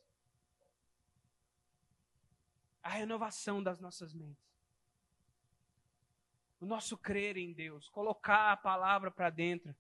A 2.84 2.90
renovação 2.90 3.64
das 3.64 3.80
nossas 3.80 4.14
mentes. 4.14 4.47
O 6.60 6.66
nosso 6.66 6.98
crer 6.98 7.38
em 7.38 7.54
Deus, 7.54 7.88
colocar 7.90 8.52
a 8.52 8.58
palavra 8.58 9.12
para 9.12 9.30
dentro. 9.30 9.76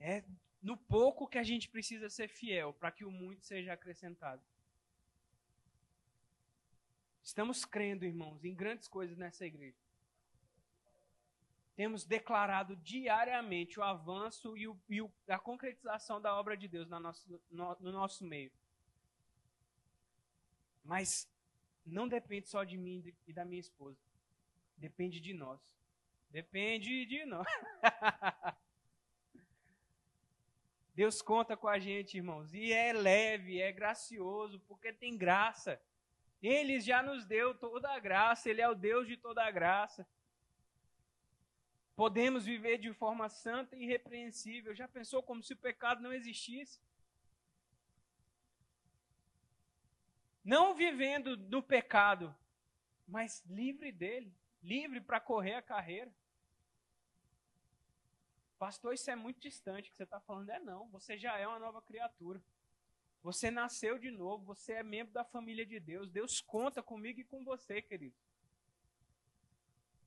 É 0.00 0.24
no 0.62 0.78
pouco 0.78 1.28
que 1.28 1.36
a 1.36 1.42
gente 1.42 1.68
precisa 1.68 2.08
ser 2.08 2.28
fiel 2.28 2.72
para 2.72 2.90
que 2.90 3.04
o 3.04 3.10
muito 3.10 3.44
seja 3.44 3.74
acrescentado. 3.74 4.42
Estamos 7.22 7.66
crendo, 7.66 8.04
irmãos, 8.04 8.42
em 8.44 8.54
grandes 8.54 8.88
coisas 8.88 9.16
nessa 9.18 9.44
igreja. 9.44 9.76
Temos 11.76 12.04
declarado 12.04 12.76
diariamente 12.76 13.78
o 13.78 13.82
avanço 13.82 14.56
e, 14.56 14.66
o, 14.66 14.80
e 14.88 15.02
o, 15.02 15.12
a 15.28 15.38
concretização 15.38 16.20
da 16.20 16.34
obra 16.34 16.56
de 16.56 16.68
Deus 16.68 16.88
no 16.88 16.98
nosso, 16.98 17.42
no, 17.50 17.76
no 17.80 17.92
nosso 17.92 18.24
meio. 18.24 18.52
Mas 20.82 21.28
não 21.84 22.08
depende 22.08 22.48
só 22.48 22.64
de 22.64 22.76
mim 22.76 23.04
e 23.26 23.32
da 23.32 23.44
minha 23.44 23.60
esposa. 23.60 23.98
Depende 24.76 25.20
de 25.20 25.32
nós. 25.32 25.60
Depende 26.30 27.06
de 27.06 27.24
nós. 27.24 27.46
Deus 30.94 31.20
conta 31.20 31.56
com 31.56 31.68
a 31.68 31.78
gente, 31.78 32.16
irmãos. 32.16 32.54
E 32.54 32.72
é 32.72 32.92
leve, 32.92 33.60
é 33.60 33.72
gracioso, 33.72 34.60
porque 34.60 34.92
tem 34.92 35.16
graça. 35.16 35.80
Ele 36.40 36.78
já 36.78 37.02
nos 37.02 37.24
deu 37.24 37.54
toda 37.54 37.90
a 37.90 37.98
graça, 37.98 38.48
Ele 38.48 38.60
é 38.60 38.68
o 38.68 38.74
Deus 38.74 39.08
de 39.08 39.16
toda 39.16 39.42
a 39.42 39.50
graça. 39.50 40.06
Podemos 41.96 42.44
viver 42.44 42.78
de 42.78 42.92
forma 42.92 43.28
santa 43.28 43.76
e 43.76 43.84
irrepreensível. 43.84 44.74
Já 44.74 44.86
pensou 44.86 45.22
como 45.22 45.42
se 45.42 45.52
o 45.52 45.56
pecado 45.56 46.02
não 46.02 46.12
existisse? 46.12 46.80
Não 50.44 50.74
vivendo 50.74 51.36
no 51.36 51.62
pecado, 51.62 52.34
mas 53.08 53.42
livre 53.46 53.90
dele, 53.90 54.32
livre 54.62 55.00
para 55.00 55.18
correr 55.18 55.54
a 55.54 55.62
carreira. 55.62 56.14
Pastor, 58.58 58.94
isso 58.94 59.10
é 59.10 59.16
muito 59.16 59.40
distante. 59.40 59.88
O 59.88 59.90
que 59.90 59.96
você 59.96 60.04
está 60.04 60.20
falando 60.20 60.50
é 60.50 60.58
não. 60.58 60.88
Você 60.90 61.18
já 61.18 61.36
é 61.38 61.46
uma 61.46 61.58
nova 61.58 61.82
criatura. 61.82 62.42
Você 63.22 63.50
nasceu 63.50 63.98
de 63.98 64.10
novo, 64.10 64.44
você 64.44 64.74
é 64.74 64.82
membro 64.82 65.14
da 65.14 65.24
família 65.24 65.64
de 65.64 65.80
Deus. 65.80 66.10
Deus 66.10 66.42
conta 66.42 66.82
comigo 66.82 67.20
e 67.20 67.24
com 67.24 67.42
você, 67.42 67.80
querido. 67.80 68.14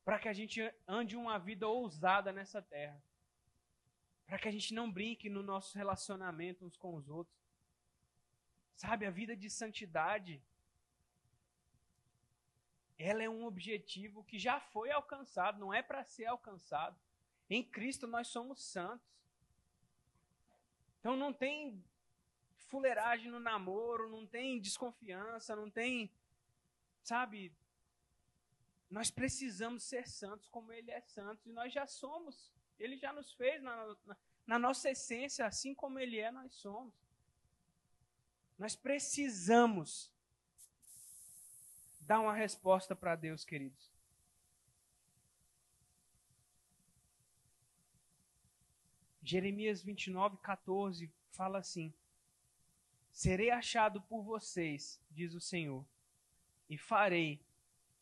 Para 0.06 0.20
que 0.20 0.30
a 0.30 0.34
gente 0.34 0.62
ande 0.88 1.16
uma 1.16 1.40
vida 1.40 1.68
ousada 1.68 2.32
nessa 2.32 2.62
terra. 2.62 3.02
Para 4.28 4.38
que 4.38 4.48
a 4.48 4.52
gente 4.52 4.74
não 4.74 4.92
brinque 4.92 5.30
no 5.30 5.42
nosso 5.42 5.76
relacionamento 5.76 6.64
uns 6.64 6.78
com 6.78 6.96
os 6.96 7.10
outros. 7.10 7.36
Sabe, 8.78 9.08
a 9.08 9.10
vida 9.10 9.36
de 9.36 9.50
santidade, 9.50 10.40
ela 12.98 13.24
é 13.24 13.30
um 13.30 13.44
objetivo 13.44 14.24
que 14.24 14.38
já 14.38 14.60
foi 14.60 14.92
alcançado, 14.92 15.60
não 15.60 15.74
é 15.74 15.82
para 15.82 16.04
ser 16.04 16.26
alcançado. 16.26 16.96
Em 17.50 17.64
Cristo 17.64 18.06
nós 18.06 18.28
somos 18.28 18.62
santos. 18.62 19.08
Então 21.00 21.16
não 21.16 21.34
tem 21.34 21.84
fuleiragem 22.68 23.32
no 23.32 23.40
namoro, 23.40 24.12
não 24.12 24.28
tem 24.28 24.60
desconfiança, 24.60 25.56
não 25.56 25.72
tem. 25.72 26.12
Sabe? 27.02 27.52
Nós 28.92 29.10
precisamos 29.10 29.84
ser 29.84 30.08
santos 30.08 30.48
como 30.50 30.72
Ele 30.72 30.92
é 30.92 31.02
santo, 31.02 31.50
e 31.50 31.52
nós 31.52 31.74
já 31.74 31.88
somos. 31.88 32.54
Ele 32.78 32.96
já 32.96 33.12
nos 33.12 33.34
fez 33.34 33.60
na, 33.64 33.96
na, 34.06 34.18
na 34.46 34.60
nossa 34.60 34.92
essência, 34.92 35.48
assim 35.48 35.74
como 35.74 35.98
Ele 35.98 36.20
é, 36.20 36.30
nós 36.30 36.54
somos. 36.54 37.07
Nós 38.58 38.76
precisamos 38.76 40.12
dar 42.00 42.20
uma 42.20 42.34
resposta 42.34 42.96
para 42.96 43.16
Deus, 43.16 43.46
queridos. 43.46 43.92
Jeremias 49.22 49.84
29, 49.84 50.38
14 50.38 51.12
fala 51.32 51.60
assim: 51.60 51.94
Serei 53.12 53.52
achado 53.52 54.02
por 54.02 54.24
vocês, 54.24 55.00
diz 55.12 55.34
o 55.34 55.42
Senhor, 55.42 55.86
e 56.70 56.78
farei 56.78 57.46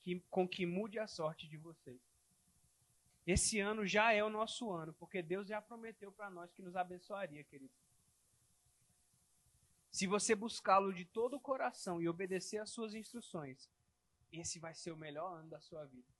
que, 0.01 0.19
com 0.29 0.47
que 0.47 0.65
mude 0.65 0.99
a 0.99 1.07
sorte 1.07 1.47
de 1.47 1.57
vocês. 1.57 1.99
Esse 3.25 3.59
ano 3.59 3.87
já 3.87 4.13
é 4.13 4.23
o 4.23 4.29
nosso 4.29 4.71
ano, 4.71 4.93
porque 4.93 5.23
Deus 5.23 5.47
já 5.47 5.59
prometeu 5.59 6.11
para 6.11 6.29
nós 6.29 6.53
que 6.53 6.61
nos 6.61 6.75
abençoaria, 6.75 7.43
querido. 7.43 7.73
Se 9.95 10.07
você 10.07 10.35
buscá-lo 10.35 10.91
de 10.91 11.05
todo 11.05 11.37
o 11.37 11.39
coração 11.39 12.01
e 12.01 12.09
obedecer 12.09 12.57
às 12.57 12.69
suas 12.69 12.93
instruções, 12.93 13.71
esse 14.29 14.59
vai 14.59 14.73
ser 14.75 14.91
o 14.91 14.97
melhor 14.97 15.37
ano 15.39 15.49
da 15.49 15.61
sua 15.61 15.85
vida. 15.85 16.13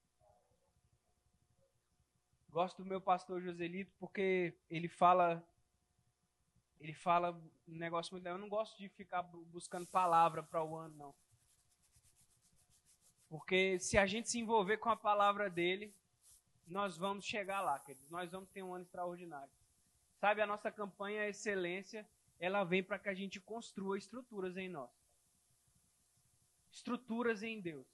Gosto 2.48 2.82
do 2.82 2.88
meu 2.88 3.02
pastor 3.02 3.42
Joselito 3.42 3.92
porque 4.00 4.58
ele 4.70 4.88
fala 4.88 5.46
ele 6.80 6.94
fala 6.94 7.34
um 7.68 7.76
negócio 7.76 8.14
muito 8.14 8.24
legal. 8.24 8.38
Eu 8.38 8.42
não 8.42 8.48
gosto 8.48 8.78
de 8.78 8.88
ficar 8.88 9.24
buscando 9.24 9.86
palavra 9.88 10.42
para 10.42 10.64
o 10.64 10.78
ano, 10.78 10.96
não. 10.96 11.16
Porque 13.28 13.78
se 13.78 13.98
a 13.98 14.06
gente 14.06 14.30
se 14.30 14.40
envolver 14.40 14.78
com 14.78 14.90
a 14.90 14.96
palavra 14.96 15.50
dele, 15.50 15.94
nós 16.66 16.96
vamos 16.96 17.26
chegar 17.26 17.60
lá, 17.60 17.78
queridos. 17.78 18.10
Nós 18.10 18.32
vamos 18.32 18.50
ter 18.52 18.64
um 18.64 18.74
ano 18.74 18.86
extraordinário. 18.86 19.52
Sabe, 20.16 20.42
a 20.42 20.48
nossa 20.48 20.72
campanha 20.72 21.28
Excelência, 21.28 22.08
ela 22.40 22.64
vem 22.64 22.84
para 22.84 23.00
que 23.00 23.10
a 23.10 23.14
gente 23.14 23.40
construa 23.40 23.98
estruturas 23.98 24.58
em 24.58 24.70
nós. 24.70 24.92
estruturas 26.72 27.42
em 27.42 27.62
Deus. 27.62 27.88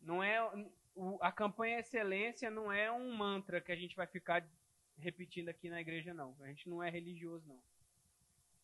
Não 0.00 0.22
é 0.22 0.38
a 1.20 1.32
campanha 1.32 1.80
excelência 1.80 2.50
não 2.50 2.70
é 2.70 2.90
um 2.92 3.16
mantra 3.16 3.60
que 3.60 3.72
a 3.72 3.76
gente 3.76 3.96
vai 3.96 4.06
ficar 4.06 4.46
repetindo 4.96 5.48
aqui 5.48 5.68
na 5.68 5.80
igreja 5.80 6.14
não. 6.14 6.36
A 6.40 6.46
gente 6.48 6.68
não 6.68 6.82
é 6.82 6.90
religioso 6.90 7.46
não. 7.48 7.60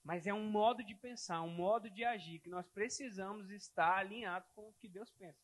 Mas 0.04 0.26
é 0.26 0.32
um 0.32 0.48
modo 0.48 0.82
de 0.82 0.94
pensar, 0.94 1.42
um 1.42 1.50
modo 1.50 1.90
de 1.90 2.04
agir 2.04 2.38
que 2.38 2.48
nós 2.48 2.66
precisamos 2.68 3.50
estar 3.50 3.98
alinhados 3.98 4.48
com 4.54 4.68
o 4.68 4.72
que 4.74 4.88
Deus 4.88 5.10
pensa. 5.10 5.38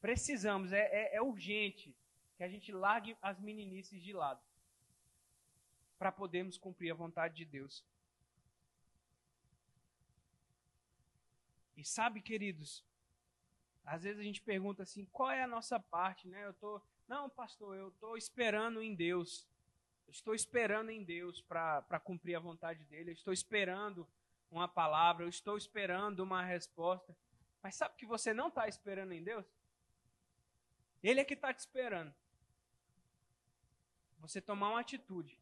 Precisamos, 0.00 0.72
é, 0.72 0.88
é, 0.90 1.16
é 1.16 1.22
urgente 1.22 1.94
que 2.36 2.42
a 2.42 2.48
gente 2.48 2.72
largue 2.72 3.16
as 3.22 3.38
meninices 3.40 4.02
de 4.02 4.12
lado 4.12 4.42
para 5.98 6.10
podermos 6.10 6.58
cumprir 6.58 6.90
a 6.90 6.94
vontade 6.94 7.36
de 7.36 7.44
Deus. 7.44 7.84
E 11.76 11.84
sabe, 11.84 12.20
queridos, 12.20 12.84
às 13.84 14.02
vezes 14.02 14.20
a 14.20 14.22
gente 14.22 14.40
pergunta 14.40 14.82
assim, 14.82 15.04
qual 15.06 15.30
é 15.30 15.42
a 15.42 15.48
nossa 15.48 15.80
parte, 15.80 16.28
né? 16.28 16.44
Eu 16.46 16.54
tô, 16.54 16.80
não, 17.08 17.28
pastor, 17.28 17.76
eu 17.76 17.88
estou 17.88 18.16
esperando 18.16 18.82
em 18.82 18.94
Deus. 18.94 19.46
Eu 20.06 20.12
estou 20.12 20.34
esperando 20.34 20.90
em 20.90 21.02
Deus 21.02 21.40
para 21.42 22.00
cumprir 22.00 22.36
a 22.36 22.40
vontade 22.40 22.84
dele. 22.84 23.10
Eu 23.10 23.14
estou 23.14 23.32
esperando 23.32 24.06
uma 24.50 24.68
palavra, 24.68 25.24
eu 25.24 25.28
estou 25.28 25.56
esperando 25.56 26.20
uma 26.20 26.42
resposta. 26.42 27.16
Mas 27.62 27.76
sabe 27.76 27.96
que 27.96 28.06
você 28.06 28.34
não 28.34 28.48
está 28.48 28.68
esperando 28.68 29.12
em 29.12 29.22
Deus? 29.22 29.46
Ele 31.02 31.20
é 31.20 31.24
que 31.24 31.34
está 31.34 31.52
te 31.52 31.60
esperando. 31.60 32.14
Você 34.18 34.40
tomar 34.40 34.70
uma 34.70 34.80
atitude 34.80 35.36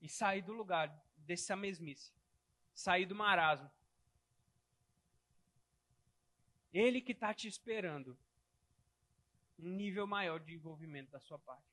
e 0.00 0.08
sair 0.08 0.42
do 0.42 0.52
lugar 0.52 0.88
dessa 1.16 1.54
mesmice, 1.54 2.12
sair 2.74 3.04
do 3.04 3.14
marasmo 3.14 3.70
ele 6.72 7.00
que 7.00 7.12
está 7.12 7.34
te 7.34 7.46
esperando. 7.46 8.16
Um 9.58 9.70
nível 9.70 10.06
maior 10.06 10.40
de 10.40 10.54
envolvimento 10.54 11.10
da 11.10 11.20
sua 11.20 11.38
parte. 11.38 11.72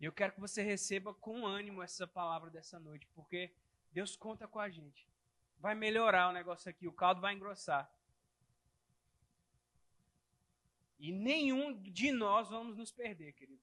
E 0.00 0.04
eu 0.04 0.12
quero 0.12 0.32
que 0.32 0.40
você 0.40 0.62
receba 0.62 1.12
com 1.12 1.46
ânimo 1.46 1.82
essa 1.82 2.06
palavra 2.06 2.50
dessa 2.50 2.78
noite, 2.78 3.06
porque 3.14 3.52
Deus 3.92 4.16
conta 4.16 4.46
com 4.46 4.60
a 4.60 4.68
gente. 4.68 5.06
Vai 5.58 5.74
melhorar 5.74 6.28
o 6.28 6.32
negócio 6.32 6.70
aqui, 6.70 6.86
o 6.86 6.92
caldo 6.92 7.20
vai 7.20 7.34
engrossar. 7.34 7.90
E 10.98 11.12
nenhum 11.12 11.80
de 11.80 12.10
nós 12.12 12.48
vamos 12.48 12.76
nos 12.76 12.90
perder, 12.90 13.32
querido. 13.32 13.62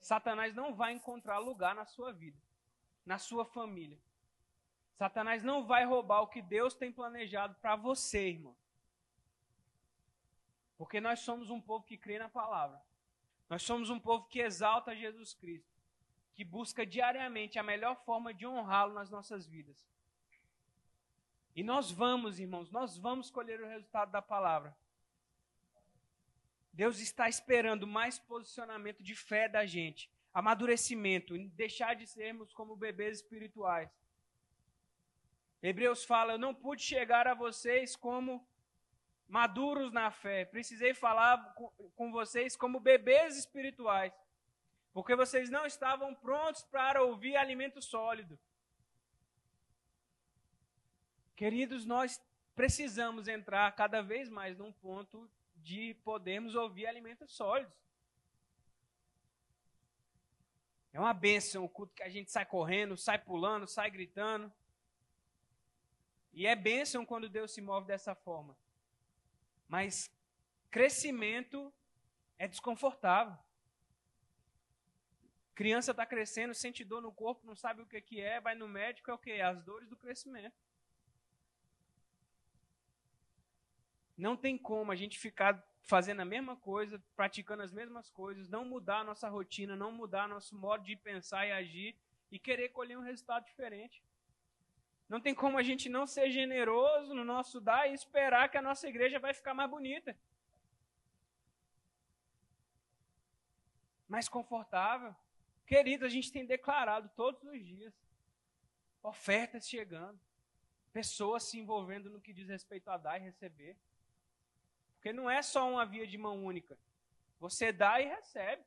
Satanás 0.00 0.54
não 0.54 0.74
vai 0.74 0.92
encontrar 0.92 1.38
lugar 1.38 1.74
na 1.74 1.86
sua 1.86 2.12
vida, 2.12 2.38
na 3.04 3.18
sua 3.18 3.44
família. 3.44 3.98
Satanás 4.96 5.42
não 5.42 5.66
vai 5.66 5.84
roubar 5.84 6.20
o 6.22 6.28
que 6.28 6.40
Deus 6.40 6.74
tem 6.74 6.92
planejado 6.92 7.54
para 7.56 7.74
você, 7.74 8.28
irmão. 8.28 8.56
Porque 10.78 11.00
nós 11.00 11.20
somos 11.20 11.50
um 11.50 11.60
povo 11.60 11.84
que 11.84 11.96
crê 11.96 12.18
na 12.18 12.28
palavra. 12.28 12.80
Nós 13.48 13.62
somos 13.62 13.90
um 13.90 13.98
povo 13.98 14.26
que 14.26 14.40
exalta 14.40 14.94
Jesus 14.94 15.34
Cristo, 15.34 15.70
que 16.34 16.44
busca 16.44 16.86
diariamente 16.86 17.58
a 17.58 17.62
melhor 17.62 17.96
forma 18.04 18.32
de 18.32 18.46
honrá-lo 18.46 18.94
nas 18.94 19.10
nossas 19.10 19.46
vidas. 19.46 19.84
E 21.56 21.62
nós 21.62 21.90
vamos, 21.90 22.38
irmãos, 22.38 22.70
nós 22.70 22.96
vamos 22.96 23.30
colher 23.30 23.60
o 23.60 23.68
resultado 23.68 24.10
da 24.10 24.22
palavra. 24.22 24.76
Deus 26.72 26.98
está 26.98 27.28
esperando 27.28 27.86
mais 27.86 28.18
posicionamento 28.18 29.02
de 29.02 29.14
fé 29.14 29.48
da 29.48 29.64
gente, 29.64 30.10
amadurecimento, 30.32 31.36
deixar 31.50 31.94
de 31.94 32.06
sermos 32.06 32.52
como 32.52 32.74
bebês 32.74 33.18
espirituais 33.18 33.88
Hebreus 35.66 36.04
fala: 36.04 36.34
Eu 36.34 36.38
não 36.38 36.54
pude 36.54 36.82
chegar 36.82 37.26
a 37.26 37.32
vocês 37.32 37.96
como 37.96 38.46
maduros 39.26 39.90
na 39.90 40.10
fé, 40.10 40.44
precisei 40.44 40.92
falar 40.92 41.54
com 41.96 42.12
vocês 42.12 42.54
como 42.54 42.78
bebês 42.78 43.38
espirituais, 43.38 44.12
porque 44.92 45.16
vocês 45.16 45.48
não 45.48 45.64
estavam 45.64 46.14
prontos 46.14 46.62
para 46.64 47.02
ouvir 47.02 47.34
alimento 47.36 47.80
sólido. 47.80 48.38
Queridos, 51.34 51.86
nós 51.86 52.22
precisamos 52.54 53.26
entrar 53.26 53.74
cada 53.74 54.02
vez 54.02 54.28
mais 54.28 54.58
num 54.58 54.70
ponto 54.70 55.28
de 55.56 55.94
podermos 56.04 56.54
ouvir 56.54 56.86
alimentos 56.86 57.32
sólidos. 57.32 57.72
É 60.92 61.00
uma 61.00 61.14
bênção 61.14 61.64
o 61.64 61.68
culto 61.70 61.94
que 61.94 62.02
a 62.02 62.10
gente 62.10 62.30
sai 62.30 62.44
correndo, 62.44 62.98
sai 62.98 63.18
pulando, 63.18 63.66
sai 63.66 63.90
gritando. 63.90 64.52
E 66.34 66.46
é 66.46 66.56
bênção 66.56 67.06
quando 67.06 67.28
Deus 67.28 67.52
se 67.52 67.60
move 67.60 67.86
dessa 67.86 68.14
forma. 68.14 68.56
Mas 69.68 70.10
crescimento 70.70 71.72
é 72.36 72.48
desconfortável. 72.48 73.38
Criança 75.54 75.92
está 75.92 76.04
crescendo, 76.04 76.52
sente 76.52 76.84
dor 76.84 77.00
no 77.00 77.12
corpo, 77.12 77.46
não 77.46 77.54
sabe 77.54 77.80
o 77.80 77.86
que, 77.86 78.00
que 78.00 78.20
é, 78.20 78.40
vai 78.40 78.56
no 78.56 78.66
médico, 78.66 79.10
é 79.10 79.14
o 79.14 79.18
que? 79.18 79.40
As 79.40 79.62
dores 79.62 79.88
do 79.88 79.96
crescimento. 79.96 80.56
Não 84.16 84.36
tem 84.36 84.58
como 84.58 84.90
a 84.90 84.96
gente 84.96 85.18
ficar 85.18 85.64
fazendo 85.82 86.20
a 86.20 86.24
mesma 86.24 86.56
coisa, 86.56 87.00
praticando 87.14 87.62
as 87.62 87.72
mesmas 87.72 88.10
coisas, 88.10 88.48
não 88.48 88.64
mudar 88.64 89.00
a 89.00 89.04
nossa 89.04 89.28
rotina, 89.28 89.76
não 89.76 89.92
mudar 89.92 90.28
nosso 90.28 90.56
modo 90.56 90.82
de 90.82 90.96
pensar 90.96 91.46
e 91.46 91.52
agir 91.52 91.96
e 92.32 92.38
querer 92.38 92.70
colher 92.70 92.98
um 92.98 93.02
resultado 93.02 93.44
diferente. 93.44 94.02
Não 95.08 95.20
tem 95.20 95.34
como 95.34 95.58
a 95.58 95.62
gente 95.62 95.88
não 95.88 96.06
ser 96.06 96.30
generoso 96.30 97.14
no 97.14 97.24
nosso 97.24 97.60
dar 97.60 97.88
e 97.88 97.94
esperar 97.94 98.48
que 98.48 98.56
a 98.56 98.62
nossa 98.62 98.88
igreja 98.88 99.18
vai 99.18 99.34
ficar 99.34 99.54
mais 99.54 99.70
bonita. 99.70 100.16
Mais 104.08 104.28
confortável. 104.28 105.14
Querido, 105.66 106.04
a 106.04 106.08
gente 106.08 106.32
tem 106.32 106.44
declarado 106.44 107.10
todos 107.14 107.42
os 107.44 107.64
dias 107.64 107.94
ofertas 109.02 109.68
chegando, 109.68 110.18
pessoas 110.92 111.42
se 111.42 111.58
envolvendo 111.58 112.08
no 112.08 112.20
que 112.20 112.32
diz 112.32 112.48
respeito 112.48 112.88
a 112.88 112.96
dar 112.96 113.18
e 113.18 113.24
receber. 113.24 113.76
Porque 114.94 115.12
não 115.12 115.28
é 115.28 115.42
só 115.42 115.70
uma 115.70 115.84
via 115.84 116.06
de 116.06 116.16
mão 116.16 116.42
única. 116.42 116.78
Você 117.38 117.70
dá 117.70 118.00
e 118.00 118.06
recebe. 118.06 118.64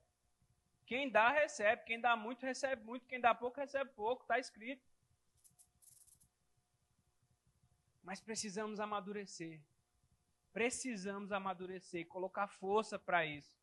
Quem 0.86 1.10
dá, 1.10 1.32
recebe. 1.32 1.84
Quem 1.84 2.00
dá 2.00 2.15
muito, 2.15 2.45
recebe 2.45 2.84
muito. 2.84 3.08
Quem 3.08 3.19
dá 3.19 3.34
pouco, 3.34 3.60
recebe 3.60 3.89
pouco. 3.95 4.21
Está 4.21 4.38
escrito. 4.38 4.86
Mas 8.07 8.21
precisamos 8.21 8.79
amadurecer. 8.79 9.59
Precisamos 10.53 11.33
amadurecer, 11.33 12.07
colocar 12.07 12.47
força 12.47 12.97
para 12.97 13.25
isso. 13.25 13.53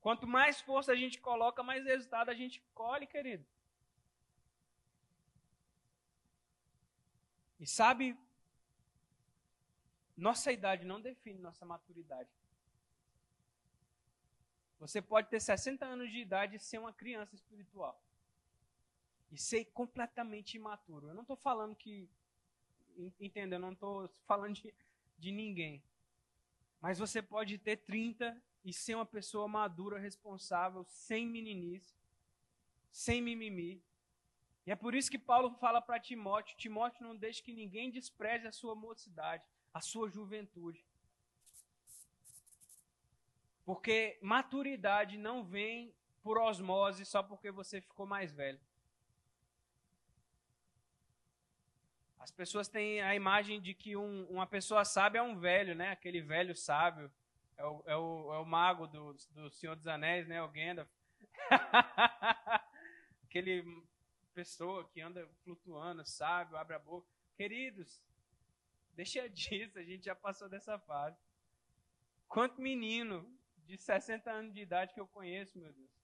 Quanto 0.00 0.26
mais 0.26 0.58
força 0.58 0.92
a 0.92 0.96
gente 0.96 1.20
coloca, 1.20 1.62
mais 1.62 1.84
resultado 1.84 2.30
a 2.30 2.34
gente 2.34 2.62
colhe, 2.72 3.06
querido. 3.06 3.44
E 7.58 7.66
sabe, 7.66 8.18
nossa 10.16 10.50
idade 10.50 10.86
não 10.86 10.98
define 10.98 11.38
nossa 11.38 11.66
maturidade. 11.66 12.30
Você 14.78 15.02
pode 15.02 15.28
ter 15.28 15.40
60 15.40 15.84
anos 15.84 16.10
de 16.10 16.20
idade 16.20 16.56
e 16.56 16.58
ser 16.58 16.78
uma 16.78 16.94
criança 16.94 17.34
espiritual. 17.34 18.02
E 19.30 19.36
ser 19.36 19.66
completamente 19.66 20.54
imaturo. 20.54 21.08
Eu 21.08 21.14
não 21.14 21.20
estou 21.20 21.36
falando 21.36 21.76
que 21.76 22.08
entenda, 23.20 23.56
eu 23.56 23.60
não 23.60 23.72
estou 23.72 24.08
falando 24.26 24.54
de, 24.54 24.74
de 25.18 25.32
ninguém. 25.32 25.82
Mas 26.80 26.98
você 26.98 27.20
pode 27.20 27.58
ter 27.58 27.76
30 27.76 28.40
e 28.64 28.72
ser 28.72 28.94
uma 28.94 29.06
pessoa 29.06 29.48
madura, 29.48 29.98
responsável, 29.98 30.84
sem 30.84 31.26
meninice, 31.26 31.94
sem 32.90 33.20
mimimi. 33.20 33.82
E 34.66 34.70
é 34.70 34.76
por 34.76 34.94
isso 34.94 35.10
que 35.10 35.18
Paulo 35.18 35.50
fala 35.54 35.80
para 35.80 36.00
Timóteo: 36.00 36.56
Timóteo, 36.56 37.06
não 37.06 37.16
deixe 37.16 37.42
que 37.42 37.52
ninguém 37.52 37.90
despreze 37.90 38.46
a 38.46 38.52
sua 38.52 38.74
mocidade, 38.74 39.44
a 39.72 39.80
sua 39.80 40.08
juventude. 40.10 40.84
Porque 43.64 44.18
maturidade 44.20 45.16
não 45.16 45.44
vem 45.44 45.94
por 46.22 46.38
osmose 46.38 47.04
só 47.04 47.22
porque 47.22 47.50
você 47.50 47.80
ficou 47.80 48.06
mais 48.06 48.32
velho. 48.32 48.60
As 52.20 52.30
pessoas 52.30 52.68
têm 52.68 53.00
a 53.00 53.14
imagem 53.14 53.58
de 53.60 53.72
que 53.72 53.96
um, 53.96 54.26
uma 54.26 54.46
pessoa 54.46 54.84
sábia 54.84 55.20
é 55.20 55.22
um 55.22 55.38
velho, 55.38 55.74
né? 55.74 55.90
Aquele 55.90 56.20
velho 56.20 56.54
sábio. 56.54 57.10
É 57.56 57.64
o, 57.64 57.82
é 57.86 57.96
o, 57.96 58.34
é 58.34 58.38
o 58.38 58.44
mago 58.44 58.86
do, 58.86 59.14
do 59.30 59.50
Senhor 59.50 59.74
dos 59.74 59.86
Anéis, 59.86 60.28
né? 60.28 60.42
O 60.42 60.48
Gandalf. 60.48 60.88
Aquele 63.24 63.64
pessoa 64.34 64.86
que 64.88 65.00
anda 65.00 65.26
flutuando, 65.42 66.04
sábio, 66.04 66.58
abre 66.58 66.76
a 66.76 66.78
boca. 66.78 67.08
Queridos, 67.34 68.02
deixa 68.94 69.26
disso, 69.28 69.76
a 69.80 69.82
gente 69.82 70.04
já 70.04 70.14
passou 70.14 70.48
dessa 70.48 70.78
fase. 70.78 71.18
Quanto 72.28 72.60
menino 72.60 73.26
de 73.66 73.78
60 73.78 74.30
anos 74.30 74.52
de 74.52 74.60
idade 74.60 74.92
que 74.92 75.00
eu 75.00 75.06
conheço, 75.06 75.58
meu 75.58 75.72
Deus 75.72 75.99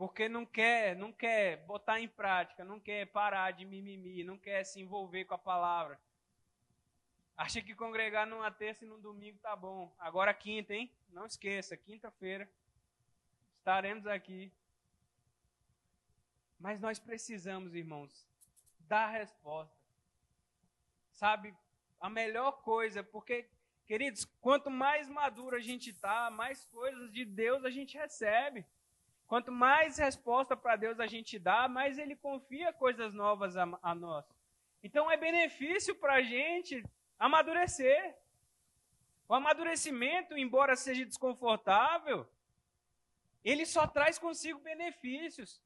porque 0.00 0.30
não 0.30 0.46
quer, 0.46 0.96
não 0.96 1.12
quer 1.12 1.58
botar 1.66 2.00
em 2.00 2.08
prática, 2.08 2.64
não 2.64 2.80
quer 2.80 3.04
parar 3.08 3.50
de 3.50 3.66
mimimi, 3.66 4.24
não 4.24 4.38
quer 4.38 4.64
se 4.64 4.80
envolver 4.80 5.26
com 5.26 5.34
a 5.34 5.38
palavra. 5.38 6.00
Acha 7.36 7.60
que 7.60 7.74
congregar 7.74 8.26
numa 8.26 8.50
terça 8.50 8.82
e 8.82 8.88
num 8.88 8.98
domingo 8.98 9.38
tá 9.40 9.54
bom. 9.54 9.94
Agora 9.98 10.32
quinta, 10.32 10.72
hein? 10.72 10.90
Não 11.10 11.26
esqueça, 11.26 11.76
quinta-feira 11.76 12.50
estaremos 13.58 14.06
aqui. 14.06 14.50
Mas 16.58 16.80
nós 16.80 16.98
precisamos, 16.98 17.74
irmãos, 17.74 18.26
dar 18.78 19.08
resposta. 19.08 19.76
Sabe, 21.12 21.54
a 22.00 22.08
melhor 22.08 22.52
coisa, 22.62 23.02
porque, 23.02 23.46
queridos, 23.84 24.24
quanto 24.40 24.70
mais 24.70 25.10
maduro 25.10 25.56
a 25.56 25.60
gente 25.60 25.92
tá, 25.92 26.30
mais 26.30 26.64
coisas 26.64 27.12
de 27.12 27.26
Deus 27.26 27.66
a 27.66 27.70
gente 27.70 27.98
recebe. 27.98 28.64
Quanto 29.30 29.52
mais 29.52 29.96
resposta 29.96 30.56
para 30.56 30.74
Deus 30.74 30.98
a 30.98 31.06
gente 31.06 31.38
dá, 31.38 31.68
mais 31.68 31.98
Ele 31.98 32.16
confia 32.16 32.72
coisas 32.72 33.14
novas 33.14 33.56
a, 33.56 33.64
a 33.80 33.94
nós. 33.94 34.24
Então 34.82 35.08
é 35.08 35.16
benefício 35.16 35.94
para 35.94 36.14
a 36.14 36.20
gente 36.20 36.84
amadurecer. 37.16 38.16
O 39.28 39.34
amadurecimento, 39.34 40.36
embora 40.36 40.74
seja 40.74 41.06
desconfortável, 41.06 42.28
ele 43.44 43.64
só 43.64 43.86
traz 43.86 44.18
consigo 44.18 44.58
benefícios. 44.58 45.62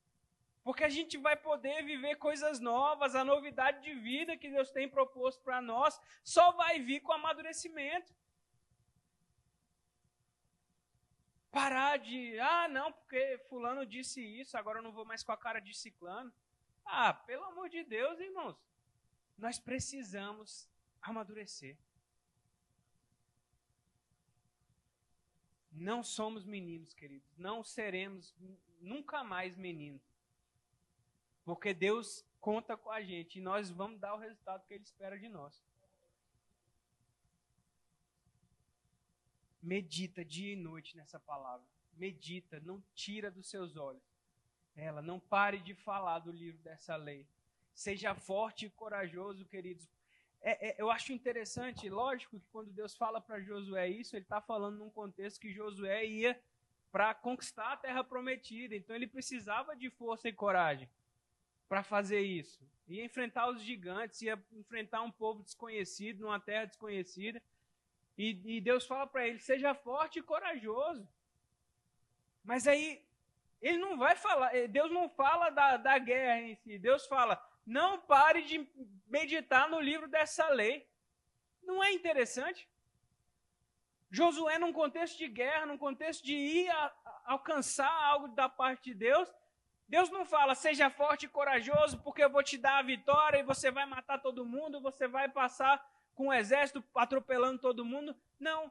Porque 0.63 0.85
a 0.85 0.91
gente 0.91 1.17
vai 1.17 1.35
poder 1.35 1.83
viver 1.85 2.17
coisas 2.17 2.61
novas, 2.61 3.15
a 3.15 3.25
novidade 3.25 3.81
de 3.81 3.95
vida 3.95 4.37
que 4.37 4.51
Deus 4.51 4.71
tem 4.73 4.87
proposto 4.87 5.41
para 5.41 5.63
nós 5.63 5.99
só 6.23 6.53
vai 6.53 6.81
vir 6.81 7.01
com 7.01 7.15
amadurecimento. 7.15 8.13
Parar 11.55 11.99
de, 11.99 12.37
ah, 12.41 12.67
não, 12.67 12.93
porque 12.93 13.39
Fulano 13.49 13.87
disse 13.87 14.21
isso, 14.21 14.59
agora 14.59 14.81
eu 14.81 14.83
não 14.83 14.91
vou 14.91 15.05
mais 15.05 15.23
com 15.23 15.31
a 15.31 15.37
cara 15.37 15.61
de 15.61 15.73
Ciclano. 15.73 16.33
Ah, 16.85 17.15
pelo 17.15 17.45
amor 17.45 17.69
de 17.69 17.85
Deus, 17.85 18.19
irmãos, 18.19 18.57
nós 19.39 19.57
precisamos 19.57 20.69
amadurecer. 21.01 21.79
Não 25.71 26.03
somos 26.03 26.45
meninos, 26.45 26.93
queridos. 26.93 27.33
Não 27.39 27.63
seremos 27.63 28.35
nunca 28.81 29.23
mais 29.23 29.57
meninos. 29.57 30.03
Porque 31.45 31.73
Deus 31.73 32.27
conta 32.41 32.77
com 32.77 32.91
a 32.91 33.01
gente 33.01 33.39
e 33.39 33.43
nós 33.43 33.71
vamos 33.71 34.01
dar 34.01 34.15
o 34.15 34.19
resultado 34.19 34.67
que 34.67 34.75
Ele 34.75 34.83
espera 34.83 35.17
de 35.17 35.29
nós. 35.29 35.63
Medita 39.65 40.23
dia 40.23 40.53
e 40.53 40.57
noite 40.57 40.95
nessa 40.95 41.19
palavra. 41.19 41.67
Medita, 41.97 42.61
não 42.61 42.83
tira 42.95 43.31
dos 43.31 43.49
seus 43.49 43.77
olhos. 43.77 44.03
Ela, 44.77 45.01
não 45.01 45.19
pare 45.19 45.59
de 45.59 45.75
falar 45.75 46.19
do 46.19 46.31
livro 46.31 46.61
dessa 46.63 46.97
lei. 46.97 47.27
Seja 47.73 48.15
forte 48.15 48.67
e 48.67 48.71
corajoso, 48.71 49.45
queridos, 49.47 49.89
é, 50.43 50.69
é, 50.69 50.75
eu 50.79 50.91
acho 50.91 51.11
interessante, 51.11 51.89
lógico 51.89 52.39
que 52.39 52.47
quando 52.53 52.71
Deus 52.71 52.95
fala 52.95 53.19
para 53.19 53.41
Josué 53.41 53.89
isso, 53.89 54.15
ele 54.15 54.25
está 54.25 54.43
falando 54.43 54.77
num 54.77 54.91
contexto 54.91 55.41
que 55.41 55.51
Josué 55.51 56.05
ia 56.05 56.39
para 56.93 57.15
conquistar 57.15 57.73
a 57.73 57.77
terra 57.79 58.05
prometida. 58.05 58.77
Então 58.77 58.95
ele 58.95 59.07
precisava 59.07 59.75
de 59.75 59.89
força 59.89 60.29
e 60.29 60.33
coragem 60.35 60.87
para 61.67 61.83
fazer 61.83 62.21
isso. 62.21 62.63
Ia 62.87 63.03
enfrentar 63.03 63.49
os 63.49 63.63
gigantes, 63.63 64.21
ia 64.21 64.39
enfrentar 64.53 65.01
um 65.01 65.11
povo 65.11 65.43
desconhecido, 65.43 66.21
numa 66.21 66.39
terra 66.39 66.67
desconhecida. 66.67 67.43
E, 68.17 68.57
e 68.57 68.61
Deus 68.61 68.87
fala 68.87 69.07
para 69.07 69.27
ele: 69.27 69.39
seja 69.39 69.75
forte 69.75 70.19
e 70.19 70.23
corajoso. 70.23 71.09
Mas 72.43 72.67
aí, 72.67 73.05
ele 73.61 73.79
não 73.79 73.97
vai 73.97 74.15
falar, 74.15 74.53
Deus 74.69 74.91
não 74.91 75.09
fala 75.09 75.51
da, 75.51 75.77
da 75.77 75.99
guerra 75.99 76.41
em 76.43 76.55
si. 76.57 76.79
Deus 76.79 77.07
fala: 77.07 77.43
não 77.67 78.01
pare 78.01 78.43
de 78.43 78.69
meditar 79.07 79.69
no 79.69 79.81
livro 79.81 80.09
dessa 80.09 80.49
lei. 80.49 80.89
Não 81.63 81.83
é 81.83 81.93
interessante? 81.93 82.69
Josué, 84.11 84.59
num 84.59 84.73
contexto 84.73 85.19
de 85.19 85.27
guerra, 85.27 85.67
num 85.67 85.79
contexto 85.79 86.25
de 86.25 86.35
ir 86.35 86.71
a, 86.71 86.85
a 87.05 87.33
alcançar 87.33 87.91
algo 87.91 88.29
da 88.29 88.49
parte 88.49 88.91
de 88.91 88.95
Deus, 88.95 89.29
Deus 89.89 90.11
não 90.11 90.25
fala, 90.25 90.55
seja 90.55 90.89
forte 90.89 91.27
e 91.27 91.29
corajoso, 91.29 91.99
porque 91.99 92.23
eu 92.23 92.31
vou 92.31 92.43
te 92.43 92.57
dar 92.57 92.79
a 92.79 92.83
vitória 92.83 93.39
e 93.39 93.43
você 93.43 93.71
vai 93.71 93.87
matar 93.87 94.21
todo 94.21 94.47
mundo, 94.47 94.81
você 94.81 95.09
vai 95.09 95.29
passar 95.29 95.85
com 96.15 96.29
o 96.29 96.33
exército 96.33 96.83
atropelando 96.95 97.61
todo 97.61 97.85
mundo. 97.85 98.17
Não. 98.39 98.71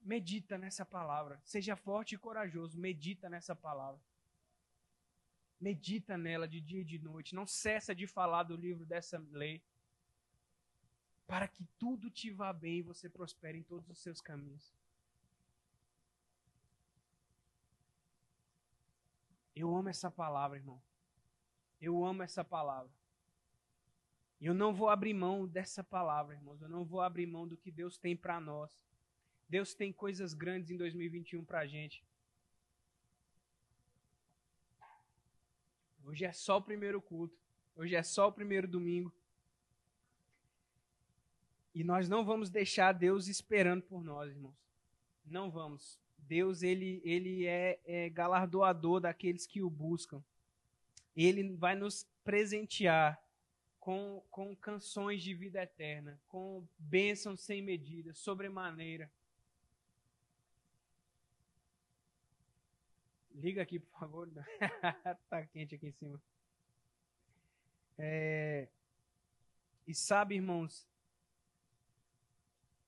Medita 0.00 0.58
nessa 0.58 0.84
palavra. 0.84 1.40
Seja 1.44 1.76
forte 1.76 2.14
e 2.14 2.18
corajoso. 2.18 2.78
Medita 2.78 3.28
nessa 3.28 3.54
palavra. 3.54 4.00
Medita 5.60 6.18
nela 6.18 6.48
de 6.48 6.60
dia 6.60 6.80
e 6.80 6.84
de 6.84 6.98
noite. 6.98 7.34
Não 7.34 7.46
cessa 7.46 7.94
de 7.94 8.06
falar 8.06 8.42
do 8.42 8.56
livro 8.56 8.84
dessa 8.84 9.18
lei. 9.30 9.62
Para 11.26 11.46
que 11.48 11.64
tudo 11.78 12.10
te 12.10 12.30
vá 12.30 12.52
bem 12.52 12.78
e 12.78 12.82
você 12.82 13.08
prospere 13.08 13.58
em 13.58 13.62
todos 13.62 13.88
os 13.88 13.98
seus 13.98 14.20
caminhos. 14.20 14.74
Eu 19.54 19.74
amo 19.74 19.88
essa 19.88 20.10
palavra, 20.10 20.58
irmão. 20.58 20.82
Eu 21.80 22.04
amo 22.04 22.22
essa 22.22 22.44
palavra. 22.44 22.90
Eu 24.44 24.52
não 24.52 24.74
vou 24.74 24.88
abrir 24.88 25.14
mão 25.14 25.46
dessa 25.46 25.84
palavra, 25.84 26.34
irmãos. 26.34 26.60
Eu 26.60 26.68
não 26.68 26.84
vou 26.84 27.00
abrir 27.00 27.26
mão 27.26 27.46
do 27.46 27.56
que 27.56 27.70
Deus 27.70 27.96
tem 27.96 28.16
para 28.16 28.40
nós. 28.40 28.76
Deus 29.48 29.72
tem 29.72 29.92
coisas 29.92 30.34
grandes 30.34 30.68
em 30.72 30.76
2021 30.76 31.44
para 31.44 31.60
a 31.60 31.66
gente. 31.66 32.04
Hoje 36.04 36.24
é 36.24 36.32
só 36.32 36.56
o 36.56 36.62
primeiro 36.62 37.00
culto. 37.00 37.38
Hoje 37.76 37.94
é 37.94 38.02
só 38.02 38.26
o 38.26 38.32
primeiro 38.32 38.66
domingo. 38.66 39.14
E 41.72 41.84
nós 41.84 42.08
não 42.08 42.24
vamos 42.24 42.50
deixar 42.50 42.90
Deus 42.90 43.28
esperando 43.28 43.82
por 43.82 44.02
nós, 44.02 44.28
irmãos. 44.28 44.56
Não 45.24 45.52
vamos. 45.52 46.00
Deus, 46.18 46.64
ele, 46.64 47.00
ele 47.04 47.46
é, 47.46 47.78
é 47.84 48.10
galardoador 48.10 49.00
daqueles 49.00 49.46
que 49.46 49.62
o 49.62 49.70
buscam. 49.70 50.20
Ele 51.14 51.54
vai 51.54 51.76
nos 51.76 52.04
presentear 52.24 53.22
com, 53.82 54.22
com 54.30 54.54
canções 54.54 55.24
de 55.24 55.34
vida 55.34 55.60
eterna, 55.60 56.16
com 56.28 56.64
bênçãos 56.78 57.40
sem 57.40 57.60
medida, 57.60 58.14
sobremaneira. 58.14 59.10
Liga 63.34 63.60
aqui, 63.60 63.80
por 63.80 63.98
favor. 63.98 64.30
tá 65.28 65.44
quente 65.46 65.74
aqui 65.74 65.88
em 65.88 65.92
cima. 65.92 66.22
É... 67.98 68.68
E 69.84 69.92
sabe, 69.92 70.36
irmãos, 70.36 70.86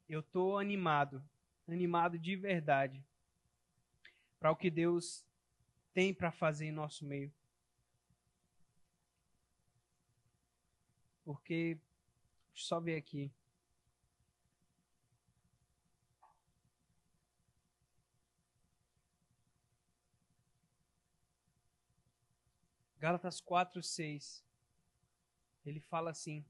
eu 0.09 0.23
tô 0.23 0.57
animado, 0.59 1.21
animado 1.67 2.17
de 2.17 2.37
verdade 2.37 3.05
para 4.39 4.53
o 4.53 4.57
que 4.57 4.71
Deus 4.71 5.27
tem 5.93 6.15
para 6.15 6.31
fazer 6.31 6.67
em 6.67 6.73
nosso 6.73 7.05
meio. 7.05 7.33
Porque, 11.25 11.75
deixa 12.53 12.65
eu 12.65 12.67
só 12.69 12.81
ver 12.81 12.97
aqui. 12.97 13.33
Gálatas 22.99 23.41
4, 23.41 23.83
6. 23.83 24.45
Ele 25.65 25.81
fala 25.81 26.11
assim: 26.11 26.45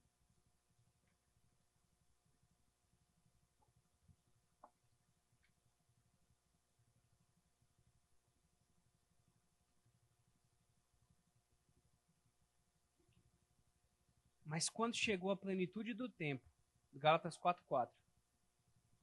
Mas 14.55 14.69
quando 14.69 14.95
chegou 14.95 15.33
a 15.33 15.37
plenitude 15.37 15.93
do 15.95 16.09
tempo, 16.09 16.49
Gálatas 16.95 17.37
4:4, 17.37 17.91